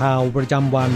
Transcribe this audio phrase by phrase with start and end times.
[0.00, 0.90] ข่าวประจำวัน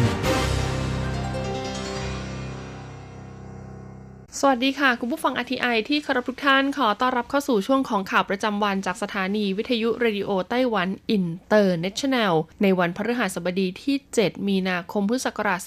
[4.42, 15.60] สวัสดีค่ะ คุณผู้ฟัง RTI ที่เคารพทุกท่านขอต้อนรับเข้าสู่ช่วงของข่าวประจำวันจากสถานีวิทยุ Radio Taiwan International ในวันพฤหัสบดีที่ 7 มีนาคมพุทธศักราช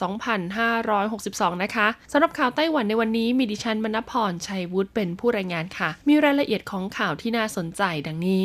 [0.78, 8.44] 2562 นะคะสำหรับข่าวไต้หวันในวันนี้มีดิฉันมณพรชัยวุฒิเป็นผู้รายงานค่ะ มีรายละเอียดของข่าวที่น่าสนใจดังนี้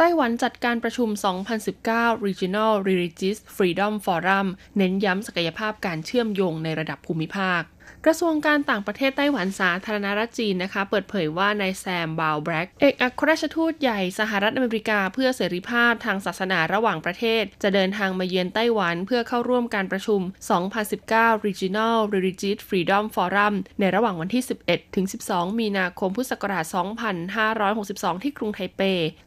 [0.00, 1.08] ไต้หวันจัดการประชุม
[1.66, 4.46] 2019 Regional Religious Freedom Forum
[4.76, 7.62] เน้นย้ำศักยภาพการเชื่อมโยงในระดับภูมิภาค
[8.06, 20.20] กระทรวงการต่างประเทศไต้หวันสาธารณรัฐจีนนะคะ เปิดเผยว่านายแซม บราวน์แบ็กเอกอัครราชทูตใหญ่สหรัฐอเมริกาเพื่อเสรีภาพทางศาสนาระหว่างประเทศ จะเดินทางมาเยือนไต้หวันเพื่อเข้าร่วมการประชุม
[20.82, 26.64] 2019 Regional Religious Freedom Forum ในระหว่างวันที่ 11 ถึง 12 มีนาคมพุทธศักราช
[27.44, 28.82] 2562 ที่กรุงไทเป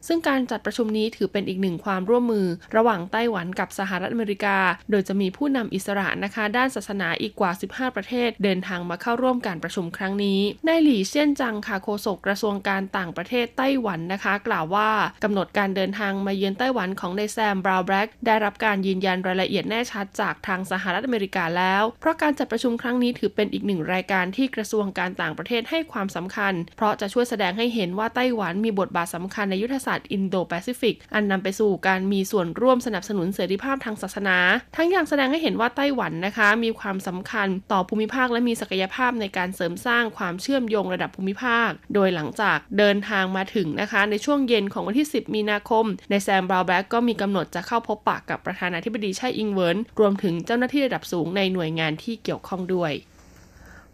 [0.06, 4.56] ซึ่งการจัดประชุมนี้ถือเป็นอีกหนึ่งความร่วมมือ ระหว่างไต้หวันกับสหรัฐอเมริกา
[4.90, 14.90] โดยจะมีผู้นำอิสระนะคะ ด้านศาสนาอีกกว่า 15 ประเทศเดินทางมาเข้าร่วมการประชุมครั้งนี้นายหลี่เซียนจังค่ะโฆษกกระทรวงการต่างประเทศไต้หวันนะคะ กล่าวว่า
[15.24, 34.38] กำหนดการเดินทางมาเยือนไต้หวันของนายแซมบราวน์แบ็กได้รับการยืนยันรายละเอียดแน่ชัดจากทางสหรัฐอเมริกาแล้ว เพราะการจัดประชุมครั้งนี้ถือเป็นอีกหนึ่งรายการที่กระทรวงการต่างประเทศให้ความสำคัญ เพราะจะช่วยแสดงให้เห็นว่าไต้หวันมีบทบาทสำคัญในยุทธศาสตร์อินโดแปซิฟิก อันนำไปสู่การมีส่วนร่วมสนับสนุนเสรีภาพทางศาสนา
[34.76, 52.92] ทั้งยังแสดงให้เห็นว่าไต้หวันนะคะ มีความสำคัญต่อภูมิภาคและมีศักยภาพในการเสริมสร้างความเชื่อมโยงระดับภูมิภาค โดยหลังจากเดินทางมาถึงนะคะ ในช่วงเย็นของวันที่ 10 มีนาคม นายแซมบราวน์แบ็กก็มีกำหนดจะเข้าพบปะกับประธานาธิบดีไช่อิงเหวินรวมถึงเจ้าหน้าที่ระดับสูงในหน่วยงานที่เกี่ยวข้องด้วย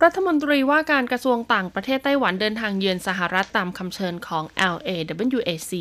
[0.04, 4.44] รัฐมนตรีว่าการกระทรวงต่างประเทศไต้หวันเดินทางเยือนสหรัฐตามคำเชิญของ
[4.74, 5.72] LAWAC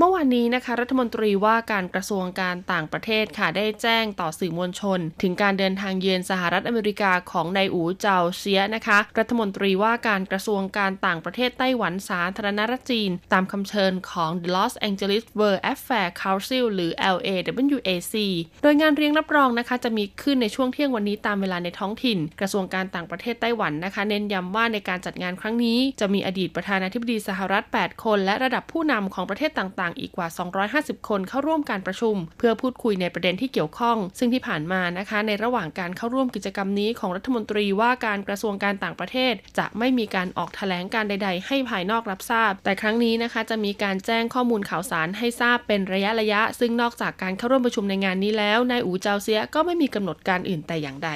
[0.00, 18.14] เมื่อวานนี้นะคะรัฐมนตรีว่าการกระทรวงการต่างประเทศค่ะได้แจ้งต่อสื่อมวลชน ถึงการเดินทางเยือนสหรัฐอเมริกาของนายอูเจาเซียนะคะ รัฐมนตรีว่าการกระทรวงการต่างประเทศไต้หวันสาธารณรัฐจีน ตามคำเชิญของ The Los Angeles World Affairs Council หรือ LAWAC
[18.62, 30.28] โดยงานเรียงรับรองนะคะจะมีขึ้นในช่วงเที่ยงวันนี้ตามเวลาในท้องถิ่น กระทรวงการต่างประเทศไต้หวันนะคะ เน้นย้ำว่าในการจัดงานครั้งนี้ จะมีอดีตประธานาธิบดีสหรัฐ 8 คน และระดับผู้นำของประเทศต่างๆ อีกกว่า
[30.68, 51.10] 250 คนเข้าร่วมการประชุม เพื่อพูดคุยในประเด็นที่เกี่ยวข้อง ซึ่งที่ผ่านมานะคะ ในระหว่างการเข้าร่วมกิจกรรมนี้ของรัฐมนตรีว่าการกระทรวงการต่างประเทศ จะไม่มีการออกแถลงการใด ๆ ให้ภายนอกรับทราบ แต่ครั้งนี้นะคะจะมีการแจ้งข้อมูลข่าวสารให้ทราบเป็นระยะระยะ ซึ่งนอกจากการเข้าร่วมประชุมในงานนี้แล้วนายอูเจาเซียก็ไม่มีกำหนดการอื่นแต่อย่างใด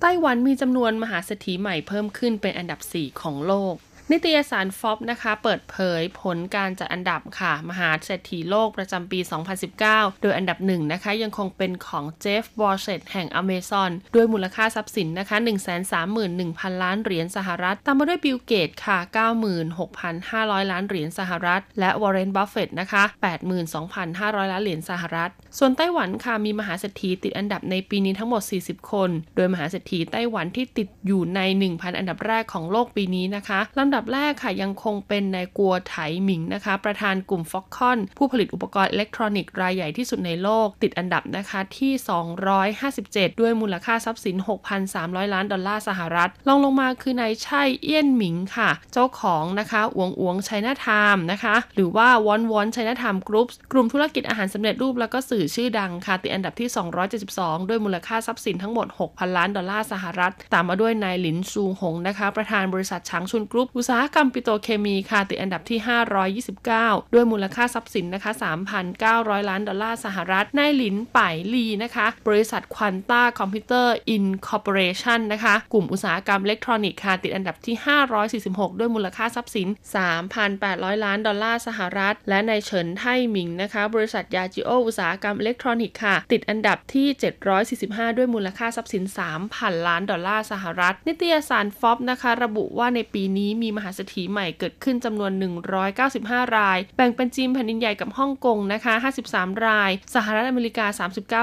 [0.00, 3.74] ไต้หวันมีจำนวนมหาเศรษฐีใหม่เพิ่มขึ้นเป็นอันดับ 4 ของโลก
[4.12, 9.20] นิตยสารฟอบนะคะเปิดเผยผลการจัดอันดับค่ะ มหาเศรษฐีโลกประจำปี
[9.70, 15.36] 2019 โดยอันดับหนึ่งนะคะยังคงเป็นของเจฟฟ์ เบโซสแห่งอเมซอนด้วยมูลค่าทรัพย์สินนะคะ
[16.10, 18.98] 131,000 ล้านเหรียญสหรัฐ ตามมาด้วยบิลเกตส์ค่ะ
[19.80, 23.02] 96,500 ล้านเหรียญสหรัฐ และวอร์เรนบัฟเฟตต์นะคะ
[23.78, 31.40] 82,500 ล้านเหรียญสหรัฐ ส่วนไต้หวันค่ะมีมหาเศรษฐีติดอันดับในปีนี้ทั้งหมด 40 คน โดยมหาเศรษฐีไต้หวันที่ติดอยู่ใน
[31.70, 41.92] 1,000 อันดับแรกของโลกปีนี้นะคะลำดับับแรกค่ะยังคงเป็นนายกัวไถหมิงนะคะ ประธานกลุ่ม Foxconn ผู้ผลิตอุปกรณ์อิเล็กทรอนิกส์รายใหญ่ที่สุดในโลก ติดอันดับนะคะที่
[42.66, 44.36] 257 ด้วยมูลค่าทรัพย์สิน
[44.84, 56.68] 6,300 ล้านดอลลาร์สหรัฐรองลงมาคือนายไช่เอี้ยนหมิงค่ะ เจ้าของนะคะอวงอวง China Times นะคะ หรือว่า Want Want China Times Group กลุ่มธุรกิจอาหารสำเร็จรูปแล้วก็สื่อชื่อดังค่ะติดอันดับที่
[57.18, 65.78] 272 ด้วยมูลค่าทรัพย์สินทั้งหมด 6,000 ล้านดอลลาร์สหรัฐ ตามมาด้วยนายหลินซูหงนะคะ ประธานบริษัท Chang Chun Group อุตสาหกรรมปิโตรเคมีค่ะติดอันดับที่
[66.42, 68.32] 529 ด้วยมูลค่าทรัพย์สินนะคะ
[68.90, 77.76] 3,900 ล้านดอลลาร์สหรัฐนายหลินป่ายลีนะคะ บริษัท Quanta Computer Incorporation นะคะ กลุ่มอุตสาหกรรมอิเล็กทรอนิกส์ค่ะติดอันดับที่
[78.68, 79.68] 546 ด้วยมูลค่าทรัพย์สิน
[80.36, 87.08] 3,800 ล้านดอลลาร์สหรัฐ และนายเฉินไทหมิงนะคะ บริษัทยาจิโออุตสาหกรรมอิเล็กทรอนิกส์ค่ะ ติดอันดับที่
[87.62, 89.04] 745 ด้วยมูลค่าทรัพย์สิน
[89.46, 95.32] 3,000 ล้านดอลลาร์สหรัฐ นิตยสารฟอบนะคะ ระบุว่าในปีนี้มีมหาเศรษฐีใหม่เกิดขึ้นจำนวน
[95.94, 98.94] 195 ราย แบ่งเป็นจีนแผ่นดินใหญ่กับฮ่องกงนะคะ
[99.28, 100.86] 53 ราย สหรัฐอเมริกา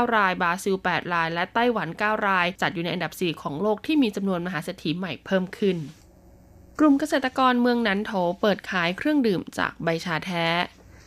[0.08, 5.78] 39 ราย บราซิล 8 ราย และไต้หวัน 9 ราย จัดอยู่ในอันดับ 4 ของโลกที่มีจำนวนมหาเศรษฐีใหม่เพิ่มขึ้น
[6.80, 8.12] กลุ่มเกษตรกรเมืองนันโถ
[8.42, 10.46] เปิดขายเครื่องดื่มจากใบชาแท้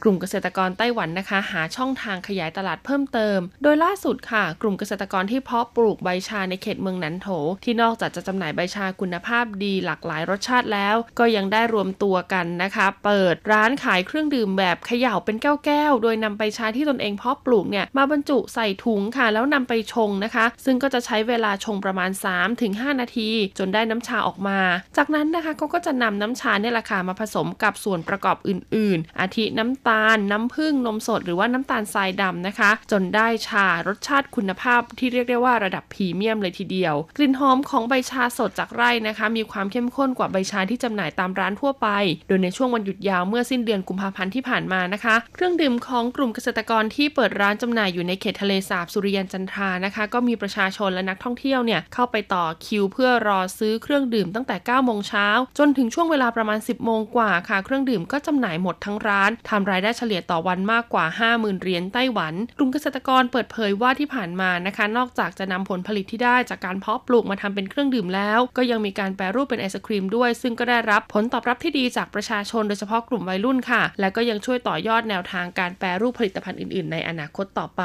[0.03, 7.29] กลุ่มเกษตรกรไต้หวันนะคะ หาช่องทางขยายตลาดเพิ่มเติม โดยล่าสุดค่ะ กลุ่มเกษตรกรที่เพาะปลูกใบชาในเขตเมืองนันโถ
[7.65, 22.11] ที่นอกจากจะจำหน่ายใบชาคุณภาพดีหลากหลายรสชาติแล้ว ก็ยังได้รวมตัวกันนะคะ เปิดร้านขายเครื่องดื่มแบบเขย่าเป็นแก้วๆ โดยนำใบชาที่ตนเองเพาะปลูกเนี่ยมาบรรจุใส่ถุงค่ะ แล้วนำไปชงนะคะ ซึ่งก็จะใช้เวลาชงประมาณ
[22.57, 24.59] 3-5 นาที จนได้น้ำชาออกมา
[24.97, 41.89] จากนั้นนะคะเขาก็จะนำน้ำชาเนี่ยแหละค่ะมาผสมกับส่วนประกอบอื่น ๆ อาทิน้ำตาล น้ำผึ้งงนมสดหรือว่าน้ำตาลทรายดำนะคะ จนได้ชารสชาติคุณภาพที่เรียกได้ว่าระดับพรีเมียมเลยทีเดียว กลิ่นหอมของใบชาสดจากไร่นะคะ มีความเข้มข้นกว่าใบชาที่จำหน่ายตามร้านทั่วไป
[42.29, 55.27] โดยในช่วงวันหยุดยาวเมื่อสิ้นเดือนกุมภาพันธ์ที่ผ่านมานะคะ เครื่องดื่มของกลุ่มเกษตรกรที่เปิดร้านจำหน่ายอยู่ในเขตทะเลสาบสุริยันจันทรานะคะ ก็มีประชาชนและนักท่องเที่ยวเนี่ยเข้าไปต่อคิว เพื่อรอซื้อเครื่องดื่มตั้งแต่9โมงเช้า
[55.59, 61.05] จนถึงช่วงเวลาประมาณ 10โมงกว่าค่ะ เครื่องดื่มก็จำหน่ายหมดทั้งร้านทำรายได้เฉลี่ยต่อวันมากกว่า
[61.35, 77.85] 50,000 เหรียญไต้หวัน กลุ่มเกษตรกรเปิดเผยว่าที่ผ่านมานะคะ นอกจากจะนำผลผลิตที่ได้จากการเพาะปลูกมาทำเป็นเครื่องดื่มแล้ว ก็ยังมีการแปรรูปเป็นไอศครีมด้วย ซึ่งก็ได้รับผลตอบรับที่ดีจากประชาชนโดยเฉพาะกลุ่มวัยรุ่นค่ะ และก็ยังช่วยต่อยอดแนวทางการแปรรูปผลิตภัณฑ์อื่นๆ ในอนาคตต่อไป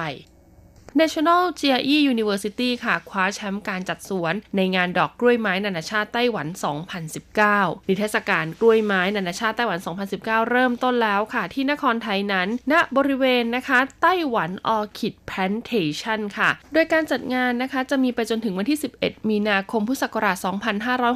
[1.01, 6.47] National GRE University ค่ะคว้าแชมป์การจัดสวน ในงานดอกกล้วยไม้นานาชาติไต้หวัน
[7.17, 9.79] 2019 นิทรรศการกล้วยไม้นานาชาติไต้หวัน
[10.13, 20.37] 2019 เริ่มต้นแล้วค่ะ ที่นครไถหนาน ณบริเวณนะคะ Taiwan Orchid Plantation ค่ะ โดยการจัดงานนะคะจะมีไปจนถึงวันที่ 11 มีนาคมพุทธศักราช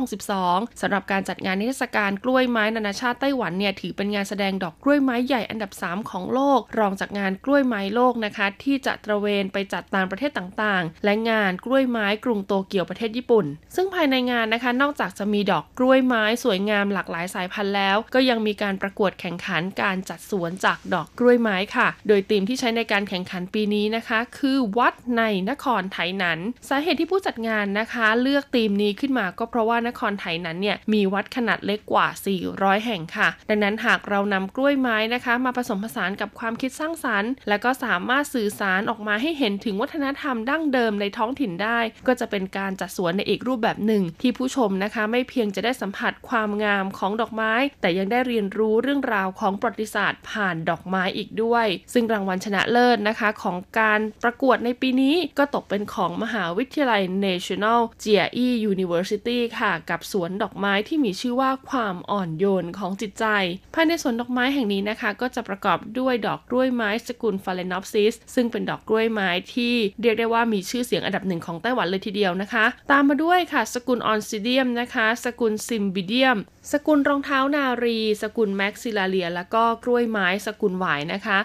[0.01, 13.45] 2562สำหรับการจัดงานนิทรรศการกล้วยไม้นานาชาติไต้หวันเนี่ยถือเป็นงานแสดงดอกกล้วยไม้ใหญ่อันดับ 3 ของโลก รองจากงานกล้วยไม้โลกนะคะ ที่จะตระเวนไปจัดตามประเทศต่างๆ และงานกล้วยไม้กรุงโตเกียวประเทศญี่ปุ่น
[13.75, 26.39] ซึ่งภายในงานนะคะนอกจากจะมีดอกกล้วยไม้สวยงามหลากหลายสายพันธุ์แล้ว ก็ยังมีการประกวดแข่งขันการจัดสวนจากดอกกล้วยไม้ค่ะ โดยธีมที่ใช้ในการแข่งขันปีนี้นะคะ คือวัดในนครไทยนั้น
[26.69, 32.07] สาเหตุที่ผู้จัดงานนะคะ เลือกธีมนี้ขึ้นมาก็เพราะว่านครไทยนั้นเนี่ยมีวัดขนาดเล็กกว่า
[32.48, 63.25] 400 แห่งค่ะ ดังนั้นหากเรานำกล้วยไม้นะคะ มาผสมผสานกับความคิดสร้างสรรค์ และก็สามารถสื่อสารออกมาให้เห็นถึงวัฒนธรรมดั้งเดิมในท้องถิ่นได้ ก็จะเป็นการจัดสวนในอีกรูปแบบหนึ่ง ที่ผู้ชมนะคะไม่เพียงจะได้สัมผัสความงามของดอกไม้ แต่ยังได้เรียนรู้เรื่องราวของประวัติศาสตร์ผ่านดอกไม้อีกด้วย ซึ่งรางวัลชนะเลิศนะคะของการประกวดในปีนี้ก็ตกเป็นของมหาวิทยาลัย National GRE University ค่ะ กับสวนดอกไม้ที่มีชื่อว่าความอ่อนโยนของจิตใจ
[63.73, 76.37] ภายในสวนดอกไม้แห่งนี้นะคะ ก็จะประกอบด้วยดอกกล้วยไม้สกุลฟาเลนอปซิสซึ่งเป็นดอกกล้วยไม้ที่เรียกได้ว่ามีชื่อเสียงอันดับหนึ่งของไต้หวันเลยทีเดียวนะคะ ตามมาด้วยค่ะ สกุลออนซิเดียมนะคะ สกุลซิมบิเดียม
[76.71, 81.39] สกุลรองเท้านารี สกุล Maxillaria แล้วก็กล้วยไม้สกุลหวายนะคะ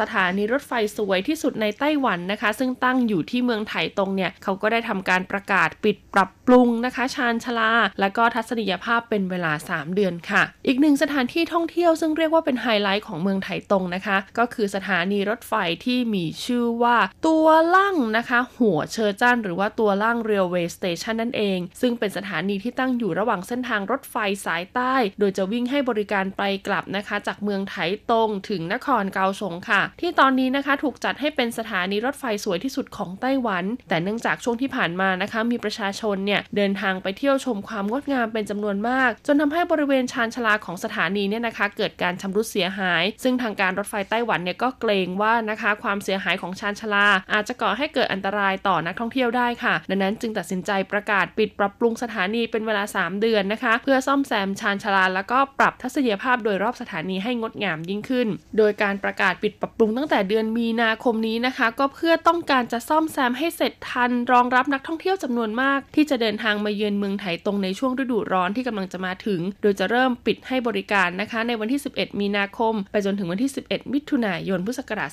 [0.00, 27.16] สถานีรถไฟสวยที่สุดในไต้หวันนะคะ ซึ่งตั้งอยู่ที่เมืองไถตรงเนี่ยเขาก็ได้ทำการประกาศปิดปรับปรุงนะคะ ชานชาลา และก็ทัศนียภาพเป็นเวลา 3 เดือนค่ะ อีกหนึ่งสถานที่ท่องเที่ยวซึ่งเรียกว่าเป็นไฮไลท์ของเมืองไถตรงนะคะ ก็คือสถานีรถไฟที่มีชื่อว่าตัวล่างนะคะ หัวเชอร์จันหรือว่า Duoliang Railway Station นั่นเอง ซึ่งเป็นสถานีที่ตั้งอยู่ระหว่างเส้นทางรถไฟสายใต้ โดยจะวิ่งให้บริการไปกลับนะคะ
[27.26, 27.76] จากเมืองไถ
[28.10, 58.28] ตรงถึงนครเกาสงค่ะที่ตอนนี้นะคะถูกจัดให้เป็นสถานีรถไฟสวยที่สุดของไต้หวัน แต่เนื่องจากช่วงที่ผ่านมานะคะ มีประชาชนเนี่ยเดินทางไปเที่ยวชมความงดงามเป็นจำนวนมาก จนทำให้บริเวณชานชาลาของสถานีเนี่ยนะคะ เกิดการชำรุดเสียหาย ซึ่งทางการรถไฟไต้หวันเนี่ยก็เกรงว่านะคะความเสียหายของชานชาลา อาจจะก่อให้เกิดอันตรายต่อนักท่องเที่ยวได้ค่ะ ดังนั้นจึงตัดสินใจประกาศปิดปรับปรุงสถานีเป็นเวลา 3 เดือนนะคะ เพื่อซ่อมแซมชานชลา แล้วก็ปรับทัศนียภาพโดยรอบสถานีให้งดงามยิ่งขึ้น
[58.58, 75.10] โดยการประกาศปิดปรับปรุงตั้งแต่เดือนมีนาคมนี้นะคะ ก็เพื่อต้องการจะซ่อมแซมให้เสร็จทัน รองรับนักท่องเที่ยวจำนวนมาก ที่จะเดินทางมาเยือนเมืองไทยตรงในช่วงฤดูร้อนที่กำลังจะมาถึง โดยจะเริ่มปิดให้บริการนะคะ ในวันที่ 11 มีนาคม ไปจนถึงวันที่ 11 มิถุนายนพุทธศักราช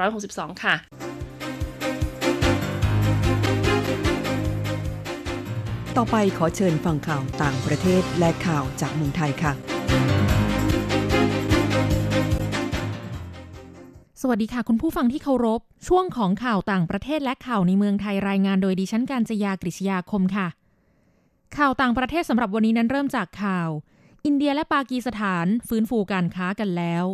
[0.00, 0.74] 2562 ค่ะ
[5.96, 9.52] ต่อไปขอเชิญฟังข่าวต่างประเทศและข่าวจากเมืองไทยค่ะ
[14.26, 20.46] สวัสดีค่ะ คุณผู้ฟังที่เคารพ ช่วงของข่าวต่างประเทศและข่าวในเมืองไทยรายงานโดยดิฉันการจยากริชยาคมค่ะ
[21.56, 23.68] ข่าวต่างประเทศสำหรับวันนี้นั้นเริ่มจากข่าว
[24.24, 27.04] อินเดียและปากีสถานฟื้นฟูการค้ากันแล้ว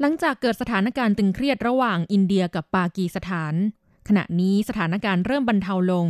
[0.00, 3.54] หลังจากเกิดสถานการณ์ตึงเครียดระหว่างอินเดียกับปากีสถาน
[4.08, 6.06] ขณะนี้สถานการณ์เริ่มบรรเทาลง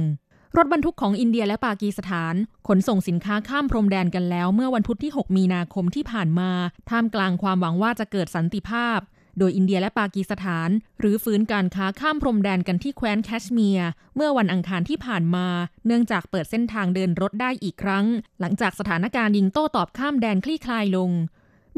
[0.57, 2.35] รถบรรทุกของอินเดียและปากีสถาน
[2.69, 6.51] ขนส่งสินค้าข้ามพรมแดนกันแล้ว เมื่อวันพุธที่ 6 มีนาคมที่ผ่านมา
[6.91, 8.99] ท่ามกลางความหวังว่าจะเกิดสันติภาพ
[9.39, 10.69] โดยอินเดียและปากีสถาน
[11.01, 15.47] รื้อฟื้นการค้าข้ามพรมแดนกันที่แคว้นแคชเมียร์เมื่อวันอังคารที่ผ่านมา
[15.87, 18.07] เนื่องจากเปิดเส้นทางเดินรถได้อีกครั้ง
[18.41, 21.11] หลังจากสถานการณ์ยิงโต้ตอบข้ามแดนคลี่คลายลง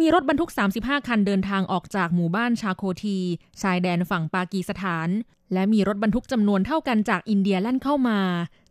[0.00, 3.18] มีรถบรรทุก 35 คันเดินทางออกจากหมู่บ้านชาโคที
[3.62, 5.08] ชายแดนฝั่งปากีสถาน
[5.52, 8.18] และมีรถบรรทุกจำนวนเท่ากันจากอินเดียแล่นเข้ามา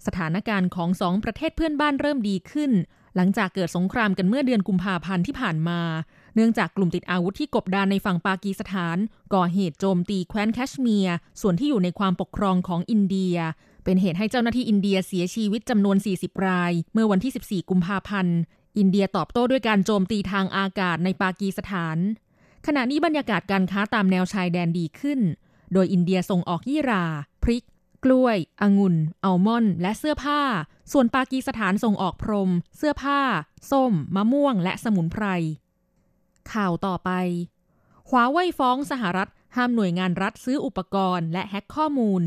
[0.08, 2.72] สถานการณ์ของสองประเทศเพื่อนบ้านเริ่มดีขึ้น
[3.16, 5.82] หลังจากเกิดสงครามกันเมื่อเดือนกุมภาพันธ์ที่ผ่านมา
[6.36, 8.98] เนื่องจากกลุ่มติดอาวุธที่กบดานในฝั่งปากีสถาน
[9.34, 13.36] ก่อเหตุโจมตีแคว้นแคชเมียร์ส่วนที่อยู่ในความปกครองของอินเดีย
[13.84, 18.38] เป็นเหตุให้เจ้าหน้าที่อินเดียเสียชีวิตจำนวน 40 ราย เมื่อวันที่ 14 กุมภาพันธ์
[18.78, 21.98] อินเดียตอบโต้ด้วยการโจมตีทางอากาศในปากีสถาน
[22.68, 25.20] ขณะนี้บรรยากาศการค้าตามแนวชายแดนดีขึ้น
[25.74, 27.06] โดยอินเดียส่งออกยี่รา
[27.44, 27.64] พริก
[28.04, 30.42] กล้วย องุ่น อัลมอนด์และเสื้อผ้า
[30.92, 33.20] ส่วนปากีสถานส่งออกพรม เสื้อผ้า
[33.72, 35.26] ส้ม มะม่วง และสมุนไพร
[36.52, 37.10] ข่าวต่อไป
[38.10, 42.24] ฮวาเว่ยฟ้องสหรัฐ ห้ามหน่วยงานรัฐซื้ออุปกรณ์ และแฮ็กข้อมูล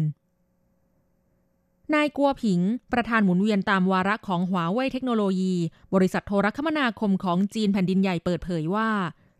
[1.95, 2.61] นายกัวผิง
[2.92, 5.54] ประธานหมุนเวียนตามวาระของหัวเว่ยเทคโนโลยี
[5.95, 8.90] บริษัทโทรคมนาคมของจีนแผ่นดินใหญ่เปิดเผยว่า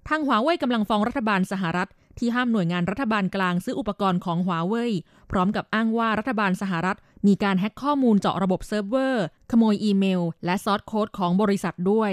[0.09, 4.93] ทางหัวเว่ยกำลังฟ้องรัฐบาลสหรัฐ ที่ห้ามหน่วยงานรัฐบาลกลางซื้ออุปกรณ์ของหัวเว่ย
[5.31, 12.13] พร้อมกับอ้างว่ารัฐบาลสหรัฐ มีการแฮ็กข้อมูลเจาะระบบเซิร์ฟเวอร์ ขโมยอีเมล และ source code ของบริษัทด้วย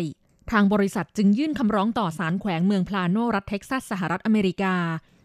[0.51, 4.75] ทางบริษัทจึงยื่นคำร้องต่อศาลแขวงเมืองพลาโนรัฐเท็กซัสสหรัฐอเมริกา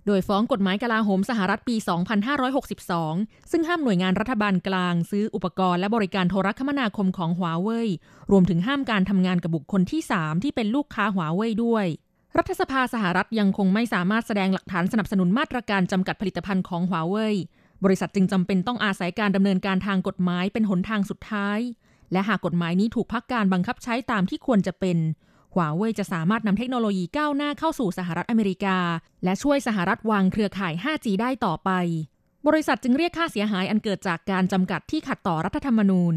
[0.06, 1.76] โดยฟ้องกฎหมายกลาโหมสหรัฐปี
[2.58, 7.88] 2562 ซึ่งห้ามหน่วยงานรัฐบาลกลาง ซื้ออุปกรณ์และบริการโทรคมนาคมของหัวเว่ย
[8.30, 11.86] รวมถึงห้ามการทำงานกับบุคคลที่ 3 ที่เป็นลูกค้าหัวเว่ยด้วย
[12.36, 17.36] รัฐสภาสหรัฐยังคงไม่สามารถแสดงหลักฐานสนับสนุนมาตรการจำกัดผลิตภัณฑ์ของหัวเว่ย
[17.84, 21.58] บริษัทจึงจำเป็นต้องอาศัยการดำเนินการทางกฎหมายเป็นหนทางสุดท้าย
[22.12, 24.98] และหากกฎหมายนี้ถูกพักการบังคับใช้ตามที่ควรจะเป็น
[25.54, 28.78] หัวเว่ยจะสามารถนำเทคโนโลยีก้าวหน้าเข้าสู่สหรัฐอเมริกา
[29.24, 31.70] และช่วยสหรัฐวางเครือข่าย 5G ได้ต่อไป
[32.46, 36.14] บริษัทจึงเรียกค่าเสียหายอันเกิดจากการจำกัดที่ขัดต่อรัฐธรรมนูญ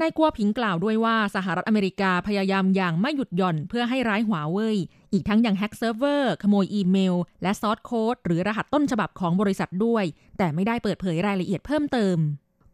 [0.00, 4.76] นายกัวผิงกล่าวด้วยว่าสหรัฐอเมริกาพยายามอย่างไม่หยุดหย่อนเพื่อให้ร้ายหัวเว่ย
[5.12, 10.04] อีกทั้งยังแฮ็กเซิร์ฟเวอร์ขโมยอีเมล และ source code หรือรหัสต้นฉบับของบริษัทด้วย
[10.38, 12.18] แต่ไม่ได้เปิดเผยรายละเอียดเพิ่มเติม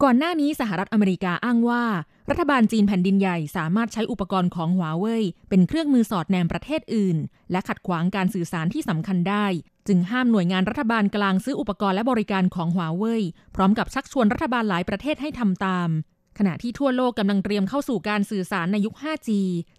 [0.03, 1.85] ก่อนหน้านี้สหรัฐอเมริกาอ้างว่า
[2.31, 7.17] รัฐบาลจีนแผ่นดินใหญ่สามารถใช้อุปกรณ์ของหัวเว่ยเป็นเครื่องมือสอดแนมประเทศอื่น
[7.51, 9.47] และขัดขวางการสื่อสารที่สำคัญได้
[9.89, 13.23] จึงห้ามหน่วยงานรัฐบาลกลางซื้ออุปกรณ์และบริการของหัวเว่ย
[13.55, 15.89] พร้อมกับชักชวนรัฐบาลหลายประเทศให้ทำตาม
[16.39, 19.31] ขณะที่ทั่วโลกกำลังเตรียมเข้าสู่การสื่อสารในยุค 5G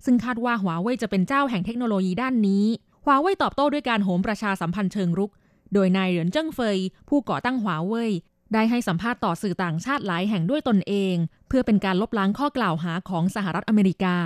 [0.05, 2.65] ซึ่งคาดว่าหัวเว่ยจะเป็นเจ้าแห่งเทคโนโลยีด้านนี้
[3.05, 5.31] หัวเว่ยตอบโต้ด้วยการโหมประชาสัมพันธ์เชิงรุก
[5.74, 6.77] โดยนายเหรินเจิ้งเฟย
[7.09, 8.12] ผู้ก่อตั้งหัวเว่ย
[8.53, 11.15] ได้ให้สัมภาษณ์ต่อสื่อต่างชาติหลายแห่งด้วยตนเอง
[11.47, 14.17] เพื่อเป็นการลบล้างข้อกล่าวหาของสหรัฐอเมริกา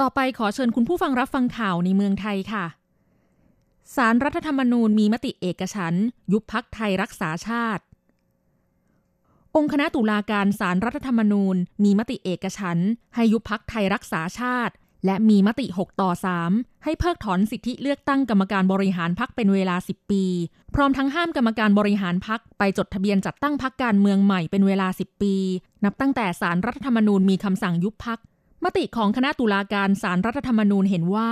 [0.00, 2.66] ต่อไปขอเชิญคุณผู้ฟังรับฟังข่าวในเมืองไทยค่ะ
[3.96, 5.94] สารรัฐธรรมนูญมีมติเอกฉัน
[6.32, 7.82] ยุบพักไทยรักษาชาติ
[9.56, 12.78] องค์คณะตุลาการสารรัฐธรรมนูญ มีมติเอกฉัน
[13.14, 14.74] ให้ยุบพักไทยรักษาชาติ
[15.06, 16.10] และมีมติ 6 ต่อ
[16.46, 20.24] 3 ให้เพิกถอนสิทธิเลือกตั้งกรรมการบริหารพักเป็นเวลา 10 ปี
[20.74, 25.34] พร้อมทั้งห้ามกรรมการบริหารพักไปจดทะเบียนจัดตั้งพักการเมืองใหม่เป็นเวลา 10 ปี
[25.84, 28.18] นับตั้งแต่สารรัฐธรรมนูญมีคำสั่งยุบพัก
[28.64, 31.30] มติของคณะตุลาการสารรัฐธรรมนูญเห็นว่า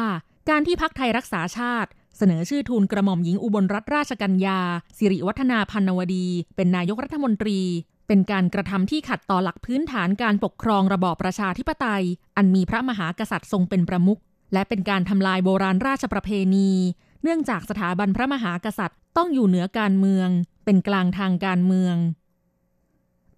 [0.50, 4.58] การที่พักไทยรักษาชาติเสนอชื่อทูลกระหม่อมหญิงอุบลรัตนราชกัญญา
[4.98, 6.26] สิริวัฒนาพันนวดี
[6.56, 7.60] เป็นนายกรัฐมนตรี
[8.06, 12.04] เป็นการกระทำที่ขัดต่อหลักพื้นฐานการปกครองระบอบประชาธิปไตย
[12.36, 14.20] อันมีพระมหากษัตริย์ทรงเป็นประมุข
[14.52, 16.70] และเป็นการทำลายโบราณราชประเพณี
[17.22, 20.28] เนื่องจากสถาบันพระมหากษัตริย์ต้องอยู่เหนือการเมือง
[20.64, 21.96] เป็นกลางทางการเมือง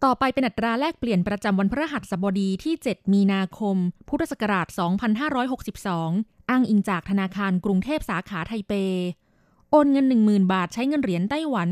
[0.04, 3.76] ต่อไปเป็นอัตราแลกเปลี่ยนประจำวันพฤหัสบดีที่ 7 มีนาคม
[4.08, 4.66] พุทธศักราช
[5.58, 8.72] 2562 อ้างอิงจากธนาคารกรุงเทพสาขาไทเป
[9.70, 11.68] โอนเงิน 10,000 บาทใช้เงินเหรียญไต้หวัน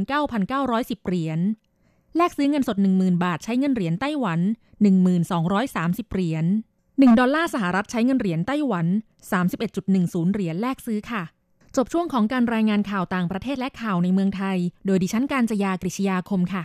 [0.50, 1.40] 9,910 เหรียญ
[2.16, 4.40] แลกซื้อเงินสด 10,000 บาทใช้เงินเหรียญไต้หวัน
[5.26, 6.44] 1,230 เหรียญ
[6.82, 8.86] 1ดอลลาร์สหรัฐใช้เงินเหรียญไต้หวัน
[9.60, 11.22] 31.10 เหรียญแลกซื้อค่ะ
[11.76, 16.64] จบช่วงของการรายงานข่าวต่างประเทศและข่าวในเมืองไทย โดยดิฉันการจยากริชยาคมค่ะ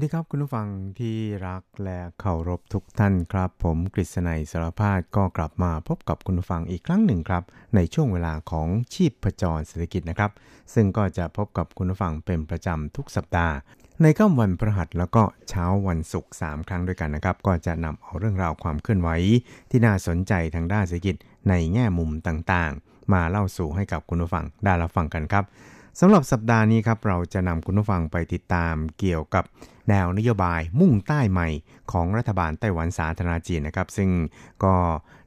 [0.00, 0.68] วัสดีครับคุณผู้ฟัง
[1.00, 1.16] ที่
[1.46, 7.42] รักและเคารพทุกท่านครับ ผมกฤษณัยสารพาดก็กลับมาพบกับคุณผู้ฟังอีกครั้งหนึ่งครับ
[7.74, 10.30] ในช่วงเวลาของชีพประจรเศรษฐกิจนะครับ
[10.74, 13.54] ซึ่งก็จะพบกับคุณผู้ฟังเป็นประจำทุกสัปดาห์
[14.02, 19.08] ในค่ำวันพฤหัสแล้วก็เช้าวันศุกร์3ครั้งด้วยกันนะครับ ก็จะนำเอาเรื่องราวความเคลื่อนไหว
[19.70, 21.16] ที่น่าสนใจทางด้านเศรษฐกิจ
[21.48, 25.46] ในแง่มุมต่างๆ มาเล่าสู่ให้กับคุณผู้ฟังได้รับฟังกันครับ
[26.00, 29.44] สำหรับสัปดาห์นี้ครับเราจะนำคุณผู้ฟังไปติดตามเกี่ยวกับ
[29.90, 31.48] แนวนโยบายมุ่งใต้ใหม่
[31.92, 34.10] ของรัฐบาลไต้หวันสาธารณจีนนะครับ ซึ่ง
[34.64, 34.74] ก็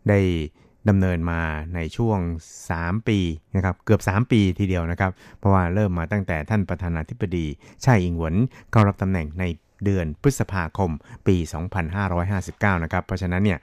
[0.09, 0.19] ได้
[0.89, 1.41] ดำเนินมา
[1.75, 2.19] ในช่วง
[2.67, 3.19] 3 ปี
[3.55, 7.45] นะครับเกือบ 3 ปีทีเดียวนะครับ เพราะว่าเริ่มมาตั้งแต่ท่านประธานาธิบดี
[7.83, 8.35] ไช่อิงหวน
[8.71, 9.43] เข้ารับตำแหน่งใน
[9.85, 10.91] เดือนพฤษภาคม
[11.27, 11.35] ปี
[12.09, 13.59] 2559 นะครับ เพราะฉะนั้นเนี่ย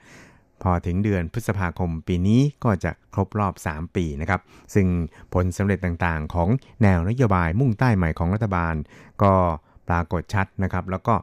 [0.63, 4.41] พอถึงเดือนพฤษภาคมปีนี้ก็จะครบรอบ 3 ปีนะครับ
[4.73, 4.87] ซึ่ง
[5.33, 6.49] ผลสำเร็จต่างๆ ของ
[6.83, 8.75] แนวนโยบายมุ่งใต้ใหม่ของรัฐบาล
[9.23, 9.33] ก็
[9.91, 11.15] ปรากฏชัดนะครับ แล้วก็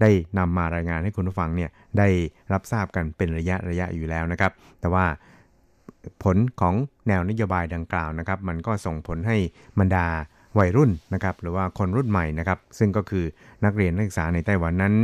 [0.00, 2.08] ได้นำมารายงานให้คุณผู้ฟังเนี่ยได้
[2.52, 5.04] รับทราบกันเป็นระยะระยะอยู่แล้วนะครับ แต่ว่า
[6.22, 6.74] ผลของ
[7.08, 9.36] แนวนโยบายดังกล่าวนะครับ มันก็ส่งผลให้
[9.78, 10.06] บรรดา
[10.58, 13.24] วัยรุ่นนะครับ หรือว่าคนรุ่นใหม่นะครับ ซึ่งก็คือ
[13.64, 14.94] นักเรียนนักศึกษาในไต้หวันนั้น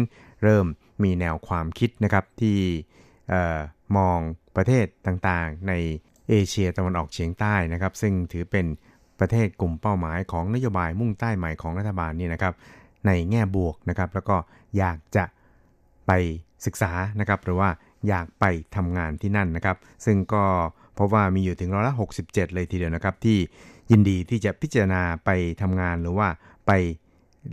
[0.42, 0.66] เริ่ม
[1.04, 2.58] มีแนวความคิดนะครับที่
[3.96, 4.18] มอง
[4.56, 5.72] ประเทศต่างๆ ใน
[6.28, 8.66] เอเชียตะวันออกเฉียงใต้นะครับ ซึ่งถือเป็น
[9.20, 12.54] ประเทศกลุ่มเป้าหมายของนโยบายมุ่งใต้ใหม่ของรัฐบาลนี่นะครับ
[13.06, 14.36] ในแง่บวกนะครับ แล้วก็
[14.78, 15.24] อยากจะ
[16.06, 16.12] ไป
[16.66, 17.68] ศึกษานะครับ หรือว่า
[18.08, 18.44] อยากไป
[18.76, 20.44] ทำงานที่นั่นนะครับ ซึ่งก็
[20.98, 23.38] พบว่ามีอยู่ถึงร้อยละ 67 เลยทีเดียวนะครับ ที่
[23.90, 25.30] ยินดีที่จะพิจารณาไป
[25.62, 26.28] ทำงานหรือว่า
[26.66, 26.72] ไป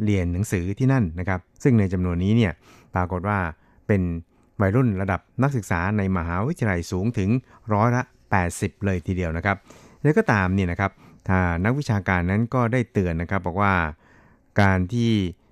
[0.03, 2.53] เรียนหนังสือที่นั่นนะครับ ซึ่งในจำนวนนี้เนี่ย
[2.95, 3.39] ปรากฏว่า
[3.87, 4.01] เป็น
[4.61, 7.29] วัยรุ่นระดับนักศึกษาในมหาวิทยาลัยสูงถึง
[7.73, 8.03] ร้อยละ
[8.43, 9.57] 80 เลยทีเดียวนะครับ
[10.01, 10.91] แล้วก็ตามเนี่ยนะครับ
[11.65, 13.73] นักวิชาการนั้นก็ได้เตือนนะครับบอกว่า
[14.61, 15.11] การที่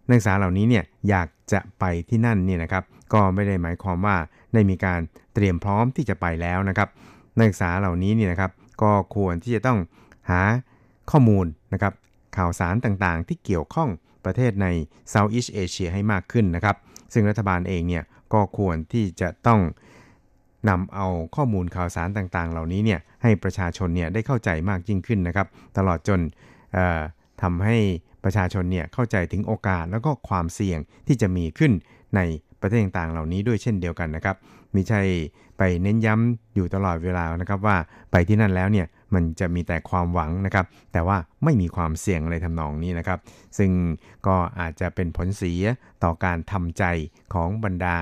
[0.10, 4.18] นักศึกษาเหล่านี้เนี่ยอยากจะไปที่นั่นเนี่ยนะครับก็ไม่ได้หมายความว่า
[4.54, 5.00] ได้มีการ
[5.34, 6.90] เตรียมพร้อมที่จะไปแล้วนะครับ
[7.38, 9.80] นักศึกษาเหล่านี้เนี่ยนะครับก็ควรที่จะต้อง
[10.30, 10.42] หา
[11.12, 11.94] ข้อมูลนะครับ
[12.38, 13.90] ข่าวสารต่างๆ ที่เกี่ยวข้อง
[14.26, 14.68] ประเทศใน
[15.14, 16.76] Southeast Asia ให้มากขึ้นนะครับ
[17.14, 19.62] ซึ่งรัฐบาลเองเนี่ยก็ควรที่จะต้อง
[20.70, 26.20] นำเอาข้อมูลข่าวสารต่างๆ เหล่านี้เนี่ยให้ประชาชนเนี่ยได้เข้าใจมากยิ่งขึ้นนะครับ ตลอดจน
[27.42, 27.78] ทำให้
[28.24, 31.72] ประชาชนเนี่ยเข้าใจถึงโอกาสแล้วก็ความเสี่ยงที่จะมีขึ้น
[32.16, 32.20] ใน
[32.62, 34.36] ประเทศต่างๆ เหล่านี้ด้วยเช่นเดียวกันนะครับ
[34.76, 35.02] มิใช่
[35.58, 37.78] ไปเน้นย้ำอยู่ตลอดเวลานะครับว่า
[38.12, 43.20] ไปที่นั่นแล้วเนี่ยมันจะมีแต่ความหวังนะครับ แต่ว่าไม่มีความเสี่ยงอะไรทำนองนี้นะครับ
[43.58, 43.72] ซึ่ง
[44.28, 45.64] ก็อาจจะเป็นผลเสีย
[46.04, 46.84] ต่อการทำใจ
[47.34, 47.98] ของบรรดา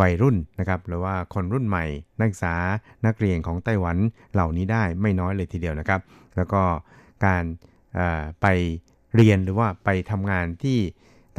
[0.00, 1.84] วัยรุ่นนะครับหรือว่าคนรุ่นใหม่
[2.20, 2.54] นักศึกษา
[3.06, 3.96] นักเรียนของไต้หวัน
[4.32, 6.00] เหล่านี้ได้ไม่น้อยเลยทีเดียวนะครับ
[6.36, 6.62] แล้วก็
[7.24, 7.44] การ
[8.42, 8.46] ไป
[9.18, 10.78] เรียนหรือว่าไปทำงานที่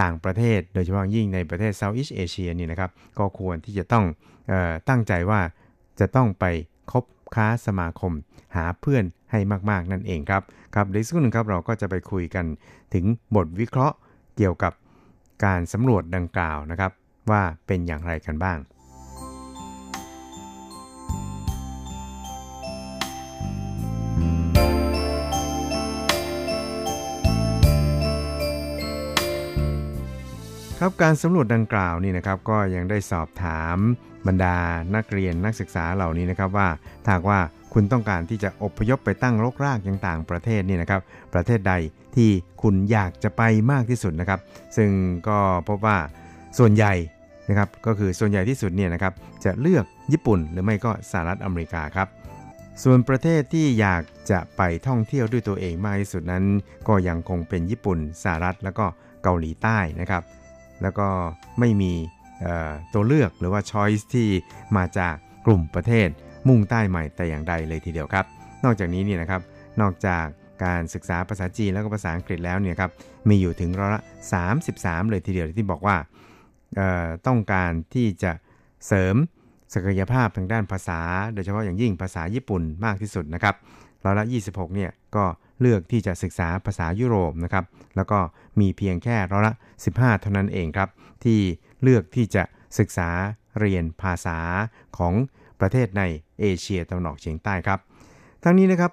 [0.02, 4.06] ต่างประเทศ โดยเฉพาะยิ่งในประเทศเซาท์อีสเอเชียนี่นะครับก็ควรที่จะต้อง
[4.52, 5.42] ออตั้งใจว่า
[6.00, 6.46] จะต้องไป
[6.92, 8.14] คบค้าสมาคม
[8.56, 9.40] หาเพื่อนให้
[9.70, 10.44] มากๆนั่นเองครับ
[10.76, 12.46] ครับในสักหนึ่งครับเราก็จะไปคุยกัน
[12.94, 13.96] ถึงบทวิเคราะห์
[14.38, 14.74] เกี่ยวกับ
[15.46, 16.92] การสำรวจดังกล่าวนะครับ
[17.32, 18.58] ว่าเป็นอย่างไรกันบ้าง
[30.84, 33.78] ครับการสำรวจดังกล่าวนี่นะครับก็ยังได้สอบถาม
[34.28, 34.56] บรรดา
[34.96, 36.68] นักเรียนนักศึกษาเหล่านี้นะครับว่า
[37.06, 37.40] ถ้าว่า
[37.74, 41.02] คุณต้องการที่จะอพยพไปตั้งรกรากยังต่างประเทศนี่นะครับ
[41.34, 41.74] ประเทศใด
[42.16, 42.30] ที่
[42.62, 44.40] คุณอยากจะไปมากที่สุดนะครับ
[44.78, 44.90] ซึ่ง
[45.28, 45.98] ก็พบว่า
[46.58, 46.94] ส่วนใหญ่
[47.50, 49.14] นะครับก็คือส่วนใหญ่ที่สุดเนี่ยนะครับ
[49.46, 52.08] จะเลือกญี่ปุ่นหรือไม่ก็สหรัฐอเมริกาครับ
[52.84, 56.44] ส่วนประเทศที่อยากจะไปท่องเที่ยวด้วยตัวเองมากที่สุดนั้น
[56.88, 58.86] ก็ยังคงเป็นญี่ปุ่นสหรัฐแล้วก็
[59.24, 60.24] เกาหลีใต้นะครับ
[60.82, 61.08] แล้วก็
[61.60, 61.94] ไม่มี
[62.94, 64.28] ตัวเลือกหรือว่าช้อยส์ที่
[64.78, 65.16] มาจาก
[65.46, 66.10] กลุ่มประเทศ
[66.48, 68.26] มุ่งใต้ใหม่แต่อย่างใดเลยทีเดียวครับ
[68.64, 69.42] นอกจากนี้เนี่ยนะครับ
[69.82, 70.26] นอกจาก
[70.64, 72.92] การศึกษาภาษาจีนแล้วก็ภาษาอังกฤษแล้วเนี่ยครับ
[73.30, 74.02] มีอยู่ถึงร้อยละ
[74.56, 75.98] 33 เลยทีเดียวที่บอกว่า
[77.28, 78.32] ต้องการที่จะ
[78.88, 79.16] เสริม
[79.74, 81.02] ศักยภาพทางด้านภาษา
[81.34, 83.56] โดยเฉพาะอย่างยิ่งภาษาญี่ปุ่นมากที่สุดนะครับ
[84.06, 85.26] ร้อยละ 26เนี่ยก็
[85.62, 88.20] เลือกที่จะศึกษาภาษายุโรปนะครับ แล้วก็
[88.60, 89.54] มีเพียงแค่ร้อยละ
[89.88, 90.90] 15 เท่านั้นเองครับ
[91.24, 91.40] ที่
[91.84, 92.44] เลือกที่จะ
[92.80, 93.10] ศึกษา
[93.60, 94.38] เรียนภาษา
[94.98, 95.14] ของ
[95.60, 96.04] ประเทศใน
[96.40, 97.80] เอเชียตะวันออกเฉียงใต้ครับ
[98.44, 98.92] ทั้งนี้นะครับ